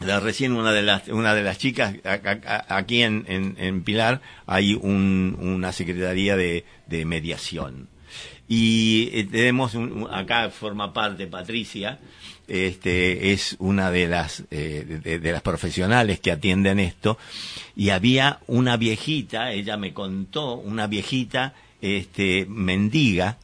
[0.01, 4.23] la- recién una de las una de las chicas a- aquí en, en, en Pilar
[4.47, 7.89] hay un, una secretaría de, de mediación
[8.49, 11.99] y eh, tenemos un- acá forma parte Patricia
[12.51, 17.19] este es una de las eh, de, las profesionales que atienden esto
[17.77, 23.39] y había una viejita ella me contó una viejita este mendiga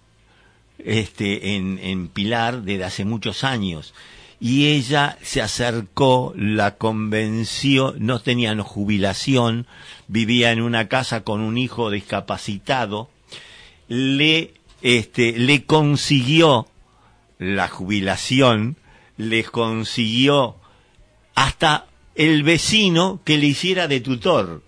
[0.78, 3.94] este, en, en Pilar desde hace muchos años.
[4.38, 9.66] Y ella se acercó, la convenció, no tenía no, jubilación,
[10.08, 13.08] vivía en una casa con un hijo discapacitado,
[13.88, 14.52] le,
[14.82, 16.68] este, le consiguió
[17.38, 18.76] la jubilación,
[19.16, 20.56] le consiguió
[21.34, 24.62] hasta el vecino que le hiciera de tutor.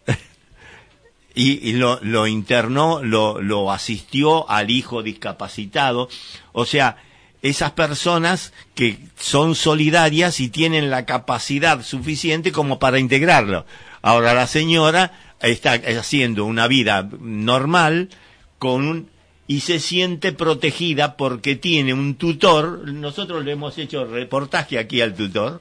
[1.35, 6.09] y, y lo, lo internó, lo, lo asistió al hijo discapacitado.
[6.53, 6.97] O sea,
[7.43, 13.65] esas personas que son solidarias y tienen la capacidad suficiente como para integrarlo.
[14.03, 18.11] Ahora la señora está haciendo una vida normal
[18.59, 19.11] con un
[19.49, 22.87] y se siente protegida porque tiene un tutor.
[22.87, 25.61] Nosotros le hemos hecho reportaje aquí al tutor.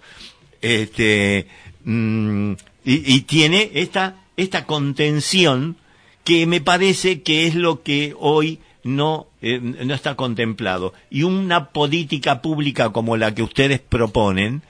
[0.62, 1.48] Este
[1.86, 5.78] mm, y, tiene esta esta contención
[6.26, 10.94] que me parece que es lo que hoy no, eh, no está contemplado.
[11.10, 14.64] Y una política pública como la que ustedes proponen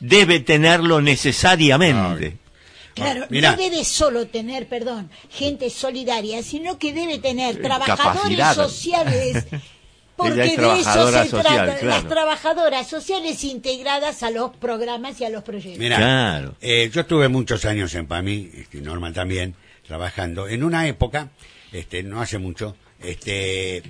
[0.00, 2.36] debe tenerlo necesariamente.
[2.98, 3.52] Claro, Mirá.
[3.52, 8.54] no debe solo tener, perdón, gente solidaria, sino que debe tener trabajadores capacidad.
[8.54, 9.46] sociales.
[10.16, 11.86] Porque es de eso se social, trata, claro.
[11.86, 15.78] las trabajadoras sociales integradas a los programas y a los proyectos.
[15.78, 16.56] Mira, Claro.
[16.60, 19.54] eh, yo estuve muchos años en PAMI, este, Norma también,
[19.86, 20.48] trabajando.
[20.48, 21.28] En una época,
[21.70, 23.84] este, no hace mucho, este,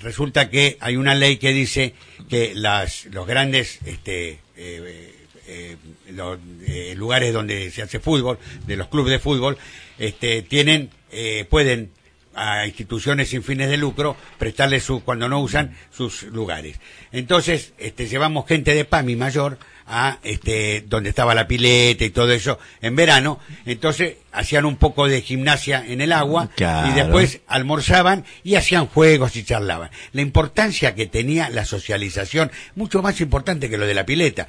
[0.00, 1.92] resulta que hay una ley que dice
[2.30, 5.14] que las, los grandes este, eh,
[5.46, 5.76] eh,
[6.10, 9.56] los, eh, lugares donde se hace fútbol, de los clubes de fútbol,
[9.98, 11.90] este, tienen, eh, pueden
[12.34, 16.78] a instituciones sin fines de lucro prestarles su, cuando no usan sus lugares.
[17.10, 22.32] Entonces, este, llevamos gente de PAMI mayor a este, donde estaba la pileta y todo
[22.32, 23.38] eso en verano.
[23.64, 26.88] Entonces, hacían un poco de gimnasia en el agua Claro.
[26.90, 29.90] y después almorzaban y hacían juegos y charlaban.
[30.12, 34.46] La importancia que tenía la socialización, mucho más importante que lo de la pileta.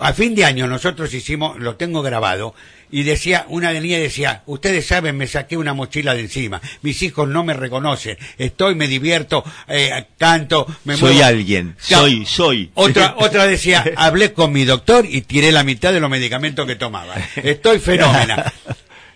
[0.00, 2.54] A fin de año nosotros hicimos, lo tengo grabado,
[2.90, 7.02] y decía, una de niñas decía, ustedes saben, me saqué una mochila de encima, mis
[7.02, 11.26] hijos no me reconocen, estoy, me divierto, eh, canto, me Soy muevo".
[11.26, 12.70] alguien, soy, soy.
[12.74, 16.76] Otra, otra decía, hablé con mi doctor y tiré la mitad de los medicamentos que
[16.76, 17.14] tomaba.
[17.36, 18.52] Estoy fenómena.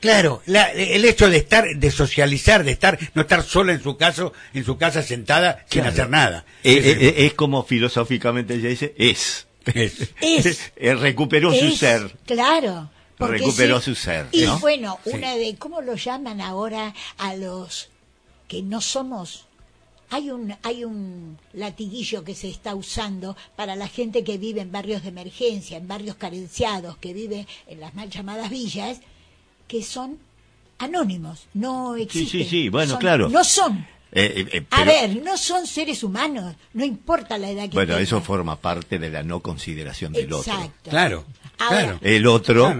[0.00, 3.96] Claro, la- el hecho de estar, de socializar, de estar, no estar sola en su
[3.96, 5.90] caso, en su casa sentada sin Claro.
[5.90, 6.44] hacer nada.
[6.64, 9.46] Eh, eh, es como filosóficamente ella dice, es.
[9.64, 10.10] Es.
[10.20, 10.72] Es.
[10.76, 12.16] Eh, recuperó su ser.
[12.26, 12.90] Claro.
[13.16, 13.84] Recuperó sí.
[13.84, 14.58] su ser, Y ¿no?
[14.58, 15.10] bueno, Sí.
[15.14, 17.88] una de, ¿cómo lo llaman ahora a los
[18.48, 19.46] que no somos?
[20.14, 24.70] Hay un, hay un latiguillo que se está usando para la gente que vive en
[24.70, 29.00] barrios de emergencia, en barrios carenciados, que vive en las mal llamadas villas,
[29.66, 30.18] que son
[30.78, 32.42] anónimos, no existen.
[32.42, 33.28] sí, sí, bueno, Son- claro.
[33.30, 33.86] No son.
[34.14, 37.94] Eh, eh, eh, A ver, no son seres humanos, no importa la edad que Bueno,
[37.94, 38.02] tengan.
[38.02, 40.52] eso forma parte de la no consideración del otro.
[40.52, 40.90] Exacto.
[40.90, 41.98] Claro, Ahora, claro.
[42.02, 42.72] El otro,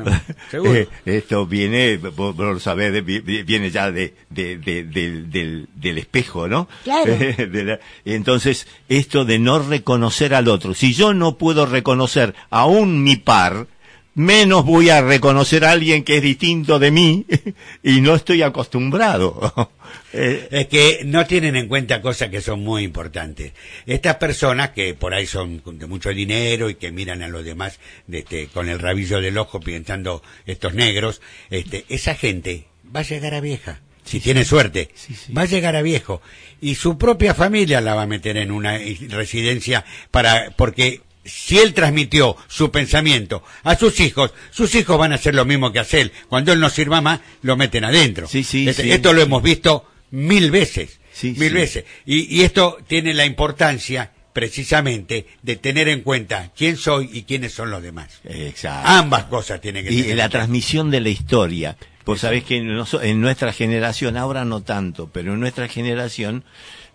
[0.50, 5.68] Claro, eh, esto viene, vos, vos lo sabés, viene ya de, de- de- del, del,
[5.74, 6.68] del espejo, ¿no?
[6.84, 7.16] Claro.
[7.16, 10.74] De la- entonces, esto de no reconocer al otro.
[10.74, 13.66] Si yo no puedo reconocer aún mi par,
[14.14, 17.26] menos voy a reconocer a alguien que es distinto de mí
[17.82, 19.70] y no estoy acostumbrado.
[20.14, 23.52] Eh, Es que no tienen en cuenta cosas que son muy importantes.
[23.86, 27.78] Estas personas que por ahí son de mucho dinero y que miran a los demás
[28.06, 33.04] de este, con el rabillo del ojo pensando estos negros, este, esa gente va a
[33.04, 33.80] llegar a vieja.
[34.04, 35.14] Si tiene suerte, sí.
[35.32, 36.20] va a llegar a viejo.
[36.60, 41.72] Y su propia familia la va a meter en una residencia para, porque si él
[41.74, 46.00] transmitió su pensamiento a sus hijos, sus hijos van a hacer lo mismo que hace
[46.00, 46.12] él.
[46.28, 48.26] Cuando él no sirva más, lo meten adentro.
[48.28, 48.90] Sí, sí, Este- sí.
[48.92, 50.98] Esto lo hemos visto mil veces.
[51.12, 51.84] Sí, mil veces.
[52.06, 57.52] Y, y esto tiene la importancia precisamente de tener en cuenta quién soy y quiénes
[57.52, 58.20] son los demás.
[58.24, 58.88] exacto.
[58.88, 60.38] Ambas cosas tienen que y tener la en cuenta.
[60.38, 61.76] transmisión de la historia.
[62.04, 66.44] Vos sabés que en nuestra generación, ahora no tanto, pero en nuestra generación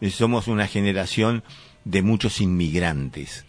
[0.02, 1.44] eh, somos una generación
[1.86, 3.46] de muchos inmigrantes.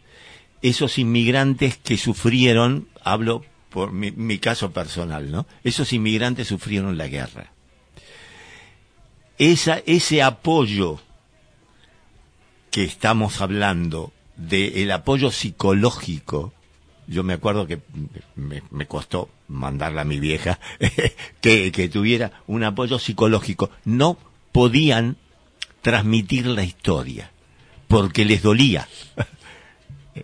[0.63, 5.47] Esos inmigrantes que sufrieron, hablo por mi, mi caso personal, ¿no?
[5.65, 7.53] Esos inmigrantes sufrieron la guerra.
[9.39, 11.01] Esa, ese apoyo
[12.71, 16.53] que estamos hablando, del apoyo psicológico,
[17.07, 17.81] yo me acuerdo que
[18.37, 20.61] me, me costó mandarla a mi vieja
[21.41, 23.71] que, que tuviera un apoyo psicológico.
[23.85, 24.19] No
[24.53, 25.17] podían
[25.83, 27.31] transmitir la historia
[27.89, 28.89] porque les dolía.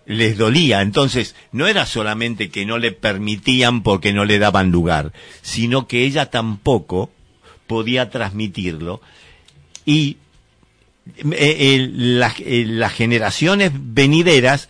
[0.05, 0.81] Les dolía.
[0.81, 6.03] Entonces, no era solamente que no le permitían porque no le daban lugar, sino que
[6.03, 7.11] ella tampoco
[7.67, 9.01] podía transmitirlo
[9.85, 10.17] y
[11.31, 14.69] eh, las- eh, las generaciones venideras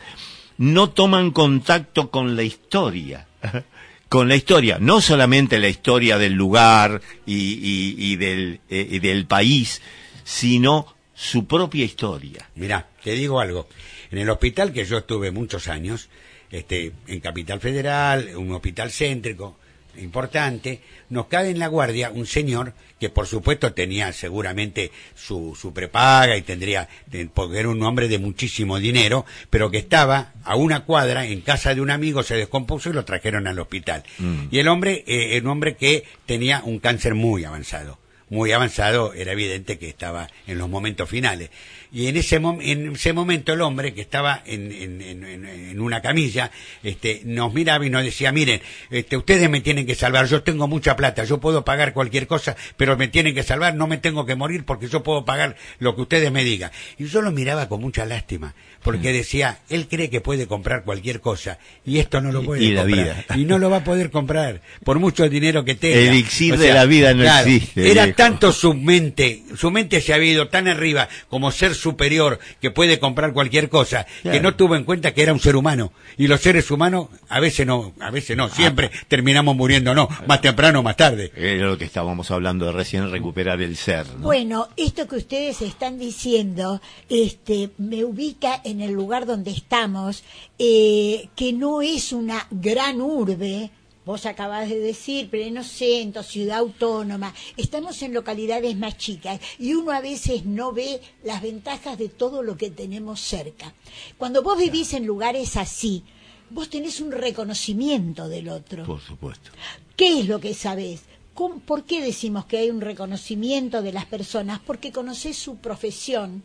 [0.57, 3.27] no toman contacto con la historia.
[4.07, 8.99] Con la historia, no solamente la historia del lugar y, y- y del, eh, y
[8.99, 9.81] del país,
[10.23, 12.47] sino su propia historia.
[12.55, 13.67] Mirá, te digo algo.
[14.15, 16.07] En el hospital que yo estuve muchos años,
[16.49, 19.57] este, en Capital Federal, un hospital céntrico,
[19.97, 25.73] importante, nos cae en la guardia un señor que por supuesto tenía seguramente su, su
[25.73, 26.87] prepaga y tendría,
[27.33, 31.75] porque era un hombre de muchísimo dinero, pero que estaba a una cuadra en casa
[31.75, 34.05] de un amigo, se descompuso y lo trajeron al hospital.
[34.49, 37.99] Y el hombre, eh, un hombre que tenía un cáncer muy avanzado
[38.29, 41.49] muy avanzado, era evidente que estaba en los momentos finales.
[41.95, 45.45] Y en ese, mom- en ese momento el hombre que estaba en, en- en- en-
[45.45, 46.51] en una camilla,
[46.83, 50.67] este, nos miraba y nos decía, miren, este, ustedes me tienen que salvar, yo tengo
[50.67, 54.25] mucha plata, yo puedo pagar cualquier cosa, pero me tienen que salvar, no me tengo
[54.25, 56.69] que morir porque yo puedo pagar lo que ustedes me digan.
[56.97, 61.21] Y yo lo miraba con mucha lástima, porque decía, él cree que puede comprar cualquier
[61.21, 63.05] cosa, y esto no lo puede y la comprar.
[63.05, 63.25] vida.
[63.37, 65.97] Y no lo va a poder comprar, por mucho dinero que tenga.
[65.97, 68.17] Elixir de la vida no existe, Era viejo.
[68.17, 72.99] tanto su mente, su mente se había ido tan arriba como ser superior que puede
[72.99, 75.91] comprar cualquier cosa, que no tuvo en cuenta que era un ser humano.
[76.17, 79.05] Y los seres humanos, a veces no, a veces no, siempre Ah.
[79.07, 81.31] terminamos muriendo, no, más temprano o más tarde.
[81.35, 84.05] Era lo que estábamos hablando de recién, recuperar el ser.
[84.07, 84.23] ¿no?
[84.23, 90.23] Bueno, esto que ustedes están diciendo, este, me ubica en el lugar donde estamos,
[90.59, 93.69] eh, que no es una gran urbe.
[94.05, 97.33] Vos acabás de decir, pleno centro, ciudad autónoma.
[97.57, 102.43] Estamos en localidades más chicas y uno a veces no ve las ventajas de todo
[102.43, 103.73] lo que tenemos cerca.
[104.17, 106.03] Cuando vos vivís en lugares así,
[106.51, 108.85] vos tenés un reconocimiento del otro.
[108.85, 109.49] Por supuesto.
[109.95, 111.01] ¿Qué es lo que sabés?
[111.33, 114.59] ¿Cómo- ¿Por qué decimos que hay un reconocimiento de las personas?
[114.65, 116.43] Porque conocés su profesión,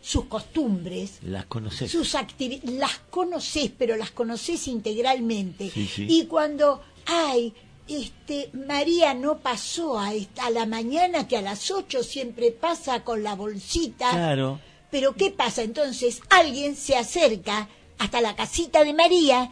[0.00, 1.90] sus costumbres, Las conoces.
[1.90, 5.70] sus actividades, las conocés, pero las conocés integralmente.
[5.70, 6.06] Sí, sí.
[6.08, 7.52] Y cuando, ay,
[7.88, 13.02] este, María no pasó a, esta- a la mañana que a las 8 siempre pasa
[13.04, 14.10] con la bolsita.
[14.10, 14.60] Claro.
[14.90, 15.62] Pero ¿qué pasa?
[15.62, 17.68] Entonces alguien se acerca
[17.98, 19.50] hasta la casita de María,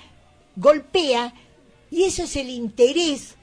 [0.55, 1.35] golpea,
[1.91, 3.35] y eso es el interés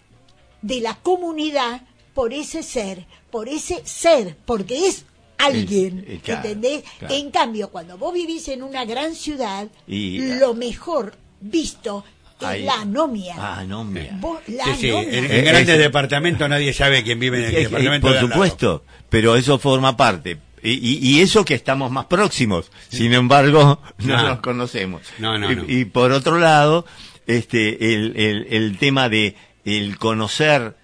[0.62, 1.82] de la comunidad
[2.14, 5.06] por ese ser, por ese ser, porque es
[5.46, 6.84] alguien, El- el- claro, ¿entendés?
[7.00, 7.14] claro.
[7.14, 12.04] En cambio, cuando vos vivís en una gran ciudad, Y- lo mejor visto
[12.40, 13.36] es Ahí- la anomia.
[13.38, 14.18] Ah, anomia.
[14.20, 15.18] Vos, la Sí, sí, anomia.
[15.18, 18.12] en, en grandes es- departamentos nadie sabe quién vive en el Eh, eh, departamento por
[18.14, 18.34] de al lado.
[18.34, 20.38] supuesto, pero eso forma parte.
[20.66, 25.02] Y, y- y eso que estamos más próximos, sin embargo, no nos conocemos.
[25.20, 25.64] No, no, y, no.
[25.68, 26.86] y por otro lado,
[27.28, 29.36] este, el, el, el tema de
[29.66, 30.76] el conocer,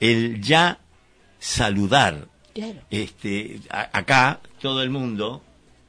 [0.00, 0.78] el ya
[1.38, 2.26] saludar.
[2.56, 2.80] Claro.
[2.90, 5.42] Este, a- acá todo el mundo,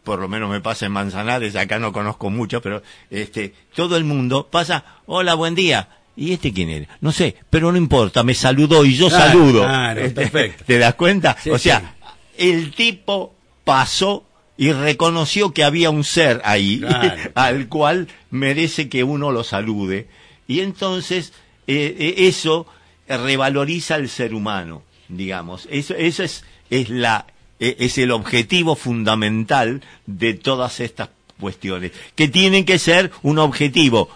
[0.03, 4.03] por lo menos me pasa en Manzanares, acá no conozco mucho, pero este, todo el
[4.03, 5.89] mundo pasa, hola, buen día.
[6.15, 6.87] ¿Y este quién era?
[6.99, 9.61] No sé, pero no importa, me saludó y yo Claro, saludo.
[9.63, 10.63] claro, Este, perfecto.
[10.65, 11.37] ¿Te das cuenta?
[11.41, 11.95] Sí, o sea,
[12.37, 14.25] el tipo pasó
[14.57, 17.31] y reconoció que había un ser ahí Claro.
[17.35, 20.07] al cual merece que uno lo salude.
[20.47, 21.33] Y entonces
[21.67, 22.65] eh, eh, eso
[23.07, 25.67] revaloriza al ser humano, digamos.
[25.71, 27.25] Eso, eso es, es, la,
[27.59, 31.09] eh, es el objetivo fundamental de todas estas
[31.39, 34.09] cuestiones, que tienen que ser un objetivo,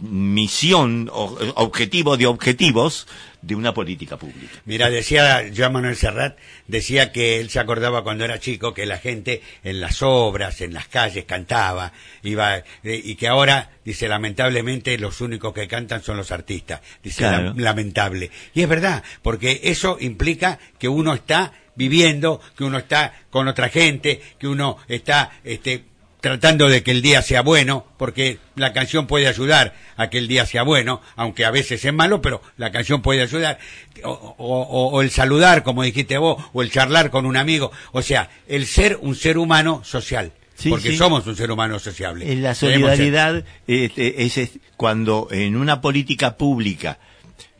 [0.00, 3.06] misión, o- objetivo de objetivos
[3.42, 4.52] de una política pública.
[4.64, 8.98] Mira, decía Joan Manuel Serrat, decía que él se acordaba cuando era chico que la
[8.98, 12.64] gente en las obras, en las calles cantaba, iba, eh,
[13.04, 16.80] y que ahora, dice, lamentablemente los únicos que cantan son los artistas.
[17.02, 17.52] Dice, Claro.
[17.54, 18.30] "la- lamentable.
[18.54, 23.68] Y es verdad, porque eso implica que uno está viviendo, que uno está con otra
[23.68, 25.84] gente, que uno está, este,
[26.20, 30.26] tratando de que el día sea bueno, porque la canción puede ayudar a que el
[30.28, 33.58] día sea bueno, aunque a veces es malo, pero la canción puede ayudar.
[34.02, 37.70] O, o- o- o el saludar, como dijiste vos, o el charlar con un amigo.
[37.92, 40.32] O sea, el ser un ser humano social.
[40.56, 40.96] Sí, porque sí.
[40.96, 42.30] somos un ser humano sociable.
[42.32, 46.98] En la solidaridad este, es, es cuando en una política pública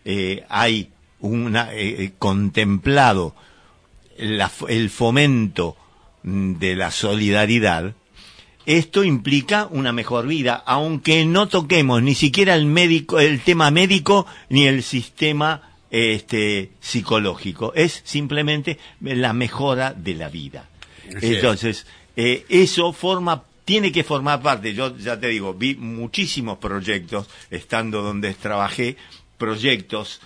[0.05, 0.91] eh, hay
[1.21, 3.35] una eh, eh, contemplado
[4.19, 5.77] la el fomento
[6.23, 7.95] mm, de la solidaridad,
[8.67, 14.27] esto implica una mejor vida, aunque no toquemos ni siquiera el médico, el tema médico
[14.49, 20.69] ni el sistema este psicológico, es simplemente la mejora de la vida.
[21.21, 21.87] Entonces,
[22.17, 28.03] eh, eso forma tiene que formar parte, yo ya te digo, vi muchísimos proyectos estando
[28.03, 28.97] donde trabajé,
[29.39, 30.21] proyectos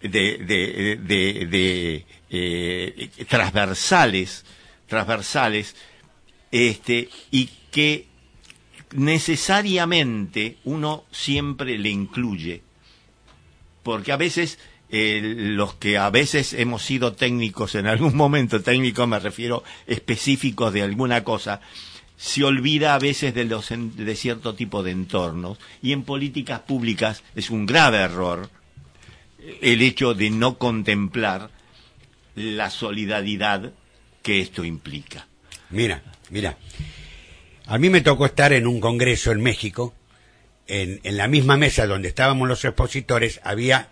[0.00, 4.44] de, de, de, de, eh, transversales
[4.88, 5.76] transversales,
[6.50, 8.06] este, y que
[8.92, 12.62] necesariamente uno siempre le incluye,
[13.84, 14.58] porque a veces
[14.90, 20.72] eh, los que a veces hemos sido técnicos en algún momento, técnico me refiero específicos
[20.72, 21.60] de alguna cosa,
[22.16, 27.22] se olvida a veces de, los, de cierto tipo de entornos y en políticas públicas
[27.36, 28.50] es un grave error
[29.60, 31.50] el hecho de no contemplar
[32.34, 33.72] la solidaridad
[34.22, 35.26] que esto implica.
[35.70, 36.56] Mira, mira.
[37.66, 39.94] A mí me tocó estar en un congreso en México.
[40.66, 43.88] En, en la misma mesa donde estábamos los expositores había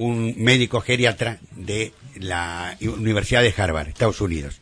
[0.00, 4.60] un médico geriatra de la Universidad de Harvard, Estados Unidos,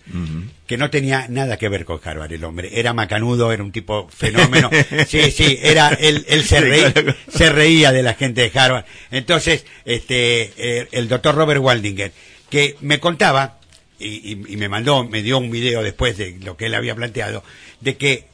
[0.66, 2.70] que no tenía nada que ver con Harvard el hombre.
[2.78, 4.68] Era macanudo, era un tipo fenómeno.
[5.08, 6.92] Sí, sí, era, él, él se, reía,
[7.32, 8.84] se reía de la gente de Harvard.
[9.12, 12.12] Entonces, este, eh, el doctor Robert Waldinger,
[12.50, 13.58] que me contaba,
[13.98, 16.94] y, y- y me mandó, me dio un video después de lo que él había
[16.96, 17.44] planteado,
[17.80, 18.24] de que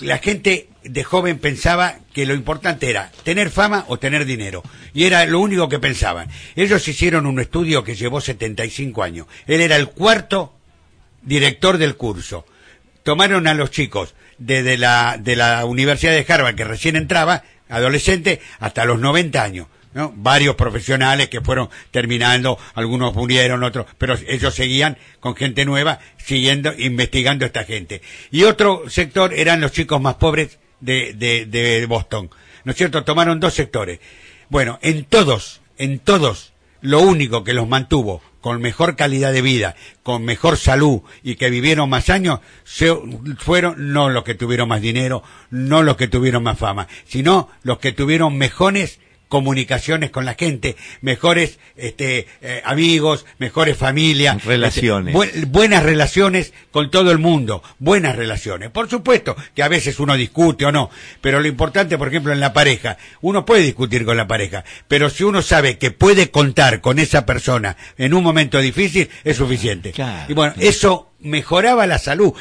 [0.00, 4.62] la gente de joven pensaba que lo importante era tener fama o tener dinero.
[4.94, 6.28] Y era lo único que pensaban.
[6.56, 9.26] Ellos hicieron un estudio que llevó 75 años.
[9.46, 10.54] Él era el cuarto
[11.22, 12.46] director del curso.
[13.02, 18.40] Tomaron a los chicos desde la, de la Universidad de Harvard, que recién entraba, adolescente,
[18.58, 19.66] hasta los 90 años.
[20.14, 26.72] Varios profesionales que fueron terminando, algunos murieron, otros, pero ellos seguían con gente nueva, siguiendo,
[26.76, 28.00] investigando a esta gente.
[28.30, 32.30] Y otro sector eran los chicos más pobres de, de, de Boston.
[32.64, 33.04] ¿No es cierto?
[33.04, 34.00] Tomaron dos sectores.
[34.48, 39.74] Bueno, en todos, en todos, lo único que los mantuvo con mejor calidad de vida,
[40.02, 42.94] con mejor salud y que vivieron más años, se-
[43.38, 47.78] fueron no los que tuvieron más dinero, no los que tuvieron más fama, sino los
[47.78, 55.14] que tuvieron mejores comunicaciones con la gente, mejores este, eh, amigos, mejores familias, Relaciones.
[55.14, 58.70] este, bu- buenas relaciones con todo el mundo, buenas relaciones.
[58.70, 62.40] Por supuesto que a veces uno discute o no, pero lo importante, por ejemplo, en
[62.40, 66.80] la pareja, uno puede discutir con la pareja, pero si uno sabe que puede contar
[66.80, 69.92] con esa persona en un momento difícil, es suficiente.
[69.92, 70.68] Claro, y bueno, claro.
[70.68, 72.32] eso mejoraba la salud,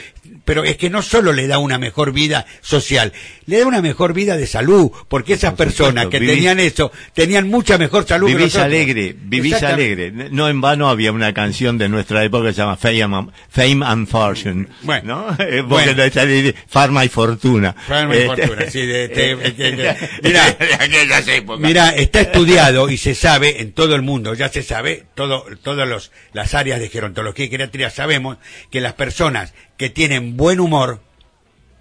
[0.45, 3.11] pero es que no solo le da una mejor vida social,
[3.45, 6.91] le da una mejor vida de salud, porque esas Por personas que vivís- tenían eso,
[7.13, 8.65] tenían mucha mejor salud que Vivís nosotros.
[8.65, 10.11] alegre, vivís alegre.
[10.31, 13.85] No en vano había una canción de nuestra época que se llama Fame, and- Fame
[13.85, 14.67] and Fortune.
[14.83, 15.27] Bueno.
[15.29, 15.37] ¿no?
[15.43, 15.93] Eh, Bueno.
[15.93, 17.73] de- Farma y Fortuna.
[17.87, 19.35] Farma y Este- Fortuna, sí, de- de-
[20.21, 21.59] de- épocas.
[21.59, 25.87] Mira, está estudiado y se sabe en todo el mundo, ya se sabe, todo, todas
[25.87, 28.37] los, las áreas de gerontología y geriatría sabemos
[28.71, 31.01] que las personas que tienen buen humor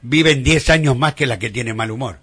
[0.02, 2.20] viven 10 años más que las que tienen mal humor.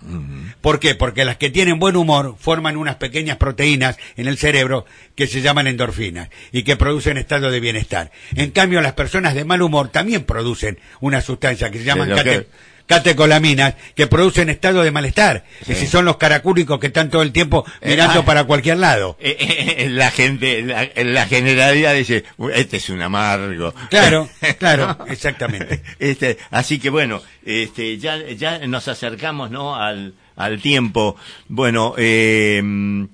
[0.61, 0.95] ¿Por qué?
[0.95, 4.85] Porque las que tienen buen humor forman unas pequeñas proteínas en el cerebro
[5.15, 8.11] que se llaman endorfinas y que producen estado de bienestar.
[8.35, 12.47] En cambio, las personas de mal humor también producen una sustancia que se llaman cate-
[12.85, 15.45] catecolaminas que producen estado de malestar.
[15.67, 18.25] Y si son los caracúlicos que están todo el tiempo mirando ah.
[18.25, 19.17] para cualquier lado.
[19.19, 19.35] Eh,
[19.77, 22.23] eh, la gente, la, la generalidad dice,
[22.53, 23.73] este es un amargo.
[23.89, 24.29] Claro,
[24.59, 25.81] claro, exactamente.
[25.99, 29.75] Este, así que bueno, este, ya, ya nos acercamos, ¿no?
[29.75, 31.15] Al, al tiempo.
[31.47, 33.05] Bueno, eh, mm,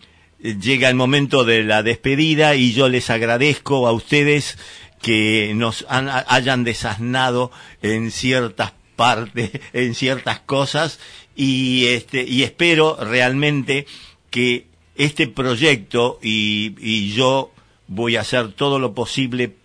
[0.59, 4.57] llega el momento de la despedida y yo les agradezco a ustedes
[5.01, 7.51] que nos han- hayan desasnado
[7.82, 11.00] en ciertas partes, en ciertas cosas
[11.38, 13.88] y este, y espero realmente
[14.30, 17.52] que este proyecto y, yo
[17.88, 19.56] voy a hacer todo lo posible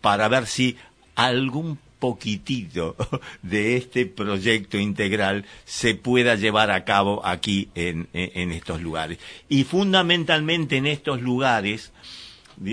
[0.00, 0.76] para ver si
[1.16, 2.94] algún poquitito
[3.42, 9.18] de este proyecto integral se pueda llevar a cabo aquí en, en- estos lugares.
[9.48, 11.92] Y fundamentalmente en estos lugares,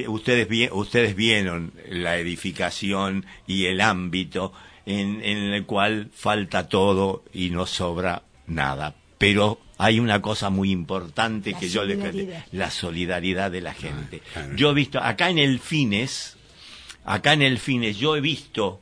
[0.07, 4.53] ustedes, ustedes vieron la edificación y el ámbito
[4.85, 8.95] en, en el cual falta todo y no sobra nada.
[9.17, 14.21] Pero hay una cosa muy importante La que yo le la solidaridad de la gente.
[14.33, 14.55] claro.
[14.55, 16.37] Yo he visto, acá en el Fines,
[17.03, 18.79] acá en el Fines, yo he visto,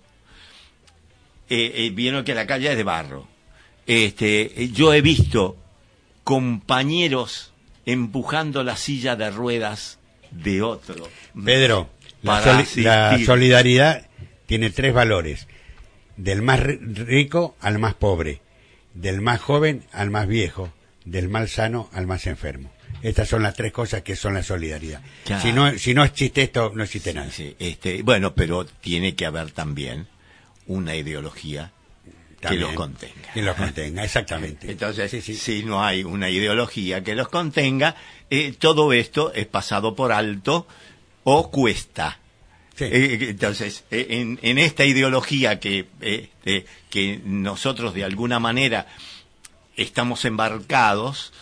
[1.49, 3.27] eh, eh, vieron que la calle es de barro,
[3.87, 5.57] este, eh, yo he visto
[6.25, 7.53] compañeros
[7.85, 9.99] empujando la silla de ruedas
[10.31, 11.09] de otro.
[11.43, 11.89] Pedro,
[12.21, 14.07] la, solidaridad
[14.45, 15.47] tiene tres valores.
[16.19, 18.41] Del más ri- rico al más pobre,
[18.93, 20.71] del más joven al más viejo,
[21.05, 22.71] del más sano al más enfermo.
[23.01, 25.01] Estas son las tres cosas que son la solidaridad.
[25.23, 25.41] Claro.
[25.41, 27.31] Si no, si no existe esto, no existe nada.
[27.31, 30.07] sí, este, bueno, pero tiene que haber también
[30.67, 31.71] una ideología
[32.41, 32.61] También.
[32.63, 33.33] que los contenga.
[33.33, 34.69] Que los contenga, exactamente.
[34.71, 35.35] Entonces, Sí, sí.
[35.35, 37.95] si no hay una ideología que los contenga,
[38.29, 40.67] eh, todo esto es pasado por alto
[41.23, 42.19] o cuesta.
[42.79, 42.85] Sí.
[42.85, 48.87] Eh, entonces, eh, en, en esta ideología que, eh, eh, que nosotros de alguna manera
[49.75, 51.33] estamos embarcados,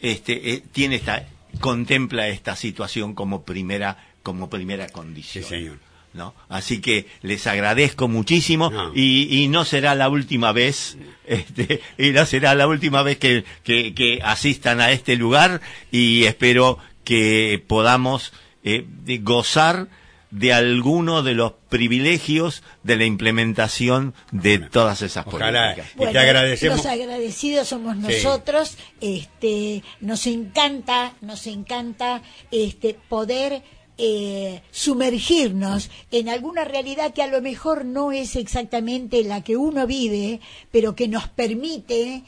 [0.00, 1.26] este, eh, tiene esta,
[1.60, 5.42] contempla esta situación como primera, como primera condición.
[5.44, 5.78] Sí, señor.
[6.12, 6.32] ¿no?
[6.48, 8.92] Así que les agradezco muchísimo No.
[8.94, 13.44] y, y no será la última vez, este, y no será la última vez que,
[13.64, 18.32] que, que asistan a este lugar y espero que podamos
[18.62, 18.86] eh,
[19.22, 19.88] gozar
[20.34, 25.74] de alguno de los privilegios de la implementación de todas esas Ojalá.
[25.76, 26.08] políticas.
[26.08, 26.78] Y te agradecemos.
[26.78, 28.02] Los agradecidos somos Sí.
[28.02, 28.76] nosotros.
[29.00, 32.20] Este, nos encanta, nos encanta
[32.50, 33.62] este poder
[33.96, 39.86] eh, sumergirnos en alguna realidad que a lo mejor no es exactamente la que uno
[39.86, 40.40] vive,
[40.72, 42.24] pero que nos permite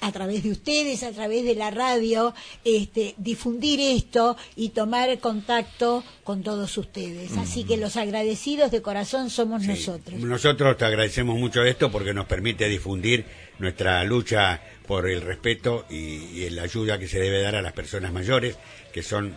[0.00, 6.02] a través de ustedes, a través de la radio, este, difundir esto y tomar contacto
[6.24, 7.36] con todos ustedes.
[7.36, 9.68] Así que los agradecidos de corazón somos Sí.
[9.68, 10.20] nosotros.
[10.20, 13.24] Nosotros te agradecemos mucho esto porque nos permite difundir
[13.58, 17.72] nuestra lucha por el respeto y, y la ayuda que se debe dar a las
[17.72, 18.56] personas mayores,
[18.92, 19.36] que son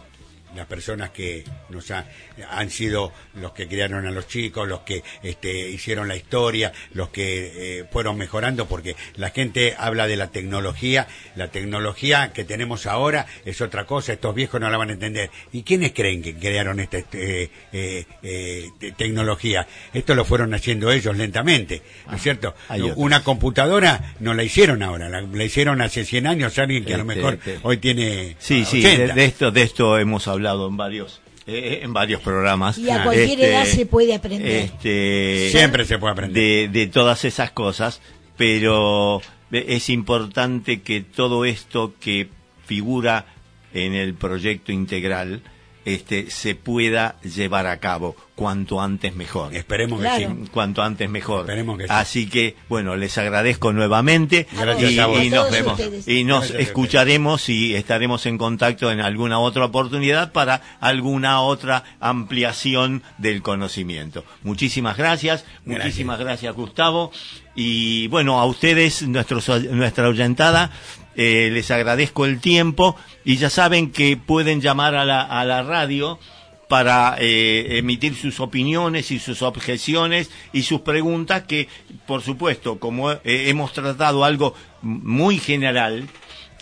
[0.55, 2.05] las personas que nos ha-
[2.49, 7.09] han sido los que criaron a los chicos, los que este, hicieron la historia, los
[7.09, 12.85] que eh, fueron mejorando, porque la gente habla de la tecnología, la tecnología que tenemos
[12.85, 15.29] ahora es otra cosa, estos viejos no la van a entender.
[15.53, 19.65] ¿Y quiénes creen que crearon esta este, eh, eh, te- tecnología?
[19.93, 22.55] Esto lo fueron haciendo ellos lentamente, ¿no es cierto?
[22.67, 22.93] Ah, otros.
[22.97, 26.97] Una computadora no la hicieron ahora, la, la hicieron hace 100 años alguien que a
[26.97, 27.59] lo Este, mejor este.
[27.63, 29.13] hoy tiene Sí, sí, de, 80.
[29.15, 32.77] de esto, de esto hemos hablado en varios, eh, en varios programas.
[32.77, 34.47] Y a cualquier edad se puede aprender.
[34.47, 36.41] este, Siempre se puede aprender.
[36.41, 38.01] De, de todas esas cosas,
[38.37, 39.21] pero
[39.51, 42.29] es importante que todo esto que
[42.65, 43.25] figura
[43.73, 45.41] en el proyecto integral
[45.85, 49.53] este, se pueda llevar a cabo cuanto antes mejor.
[49.55, 50.35] Esperemos que Claro.
[50.43, 50.49] sí.
[50.51, 51.41] Cuanto antes mejor.
[51.41, 51.89] Esperemos que sí.
[51.93, 55.23] Así que, bueno, les agradezco nuevamente Gracias y, a vos.
[55.23, 55.73] y nos vemos.
[55.79, 56.07] ustedes.
[56.07, 61.83] Y nos Gracias escucharemos y estaremos en contacto en alguna otra oportunidad para alguna otra
[61.99, 64.23] ampliación del conocimiento.
[64.43, 65.85] Muchísimas gracias, Gracias.
[65.85, 67.11] muchísimas gracias Gustavo.
[67.53, 70.71] Y bueno, a ustedes, nuestros, nuestra oyentada,
[71.15, 72.95] eh, les agradezco el tiempo
[73.25, 76.19] y ya saben que pueden llamar a la, a la radio
[76.67, 81.67] para eh, emitir sus opiniones y sus objeciones y sus preguntas que,
[82.07, 86.07] por supuesto, como eh, hemos tratado algo muy general,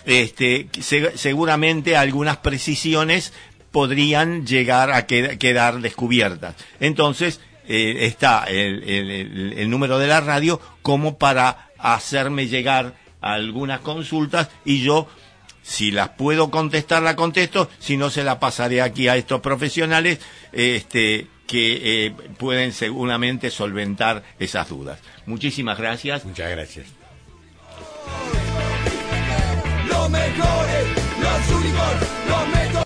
[0.06, 3.32] este, se- seguramente algunas precisiones
[3.70, 6.56] podrían llegar a qued- quedar descubiertas.
[6.80, 8.82] Entonces, eh, está el-
[9.56, 15.08] el número de la radio como para hacerme llegar algunas consultas y yo
[15.62, 20.18] si las puedo contestar, la contesto, si no se la pasaré aquí a estos profesionales
[20.52, 25.00] este, que eh, pueden seguramente solventar esas dudas.
[25.26, 26.24] Muchísimas gracias.
[26.24, 26.86] Muchas gracias.
[29.88, 30.86] Los mejores,
[31.20, 31.94] los únicos,
[32.28, 32.70] los mejores.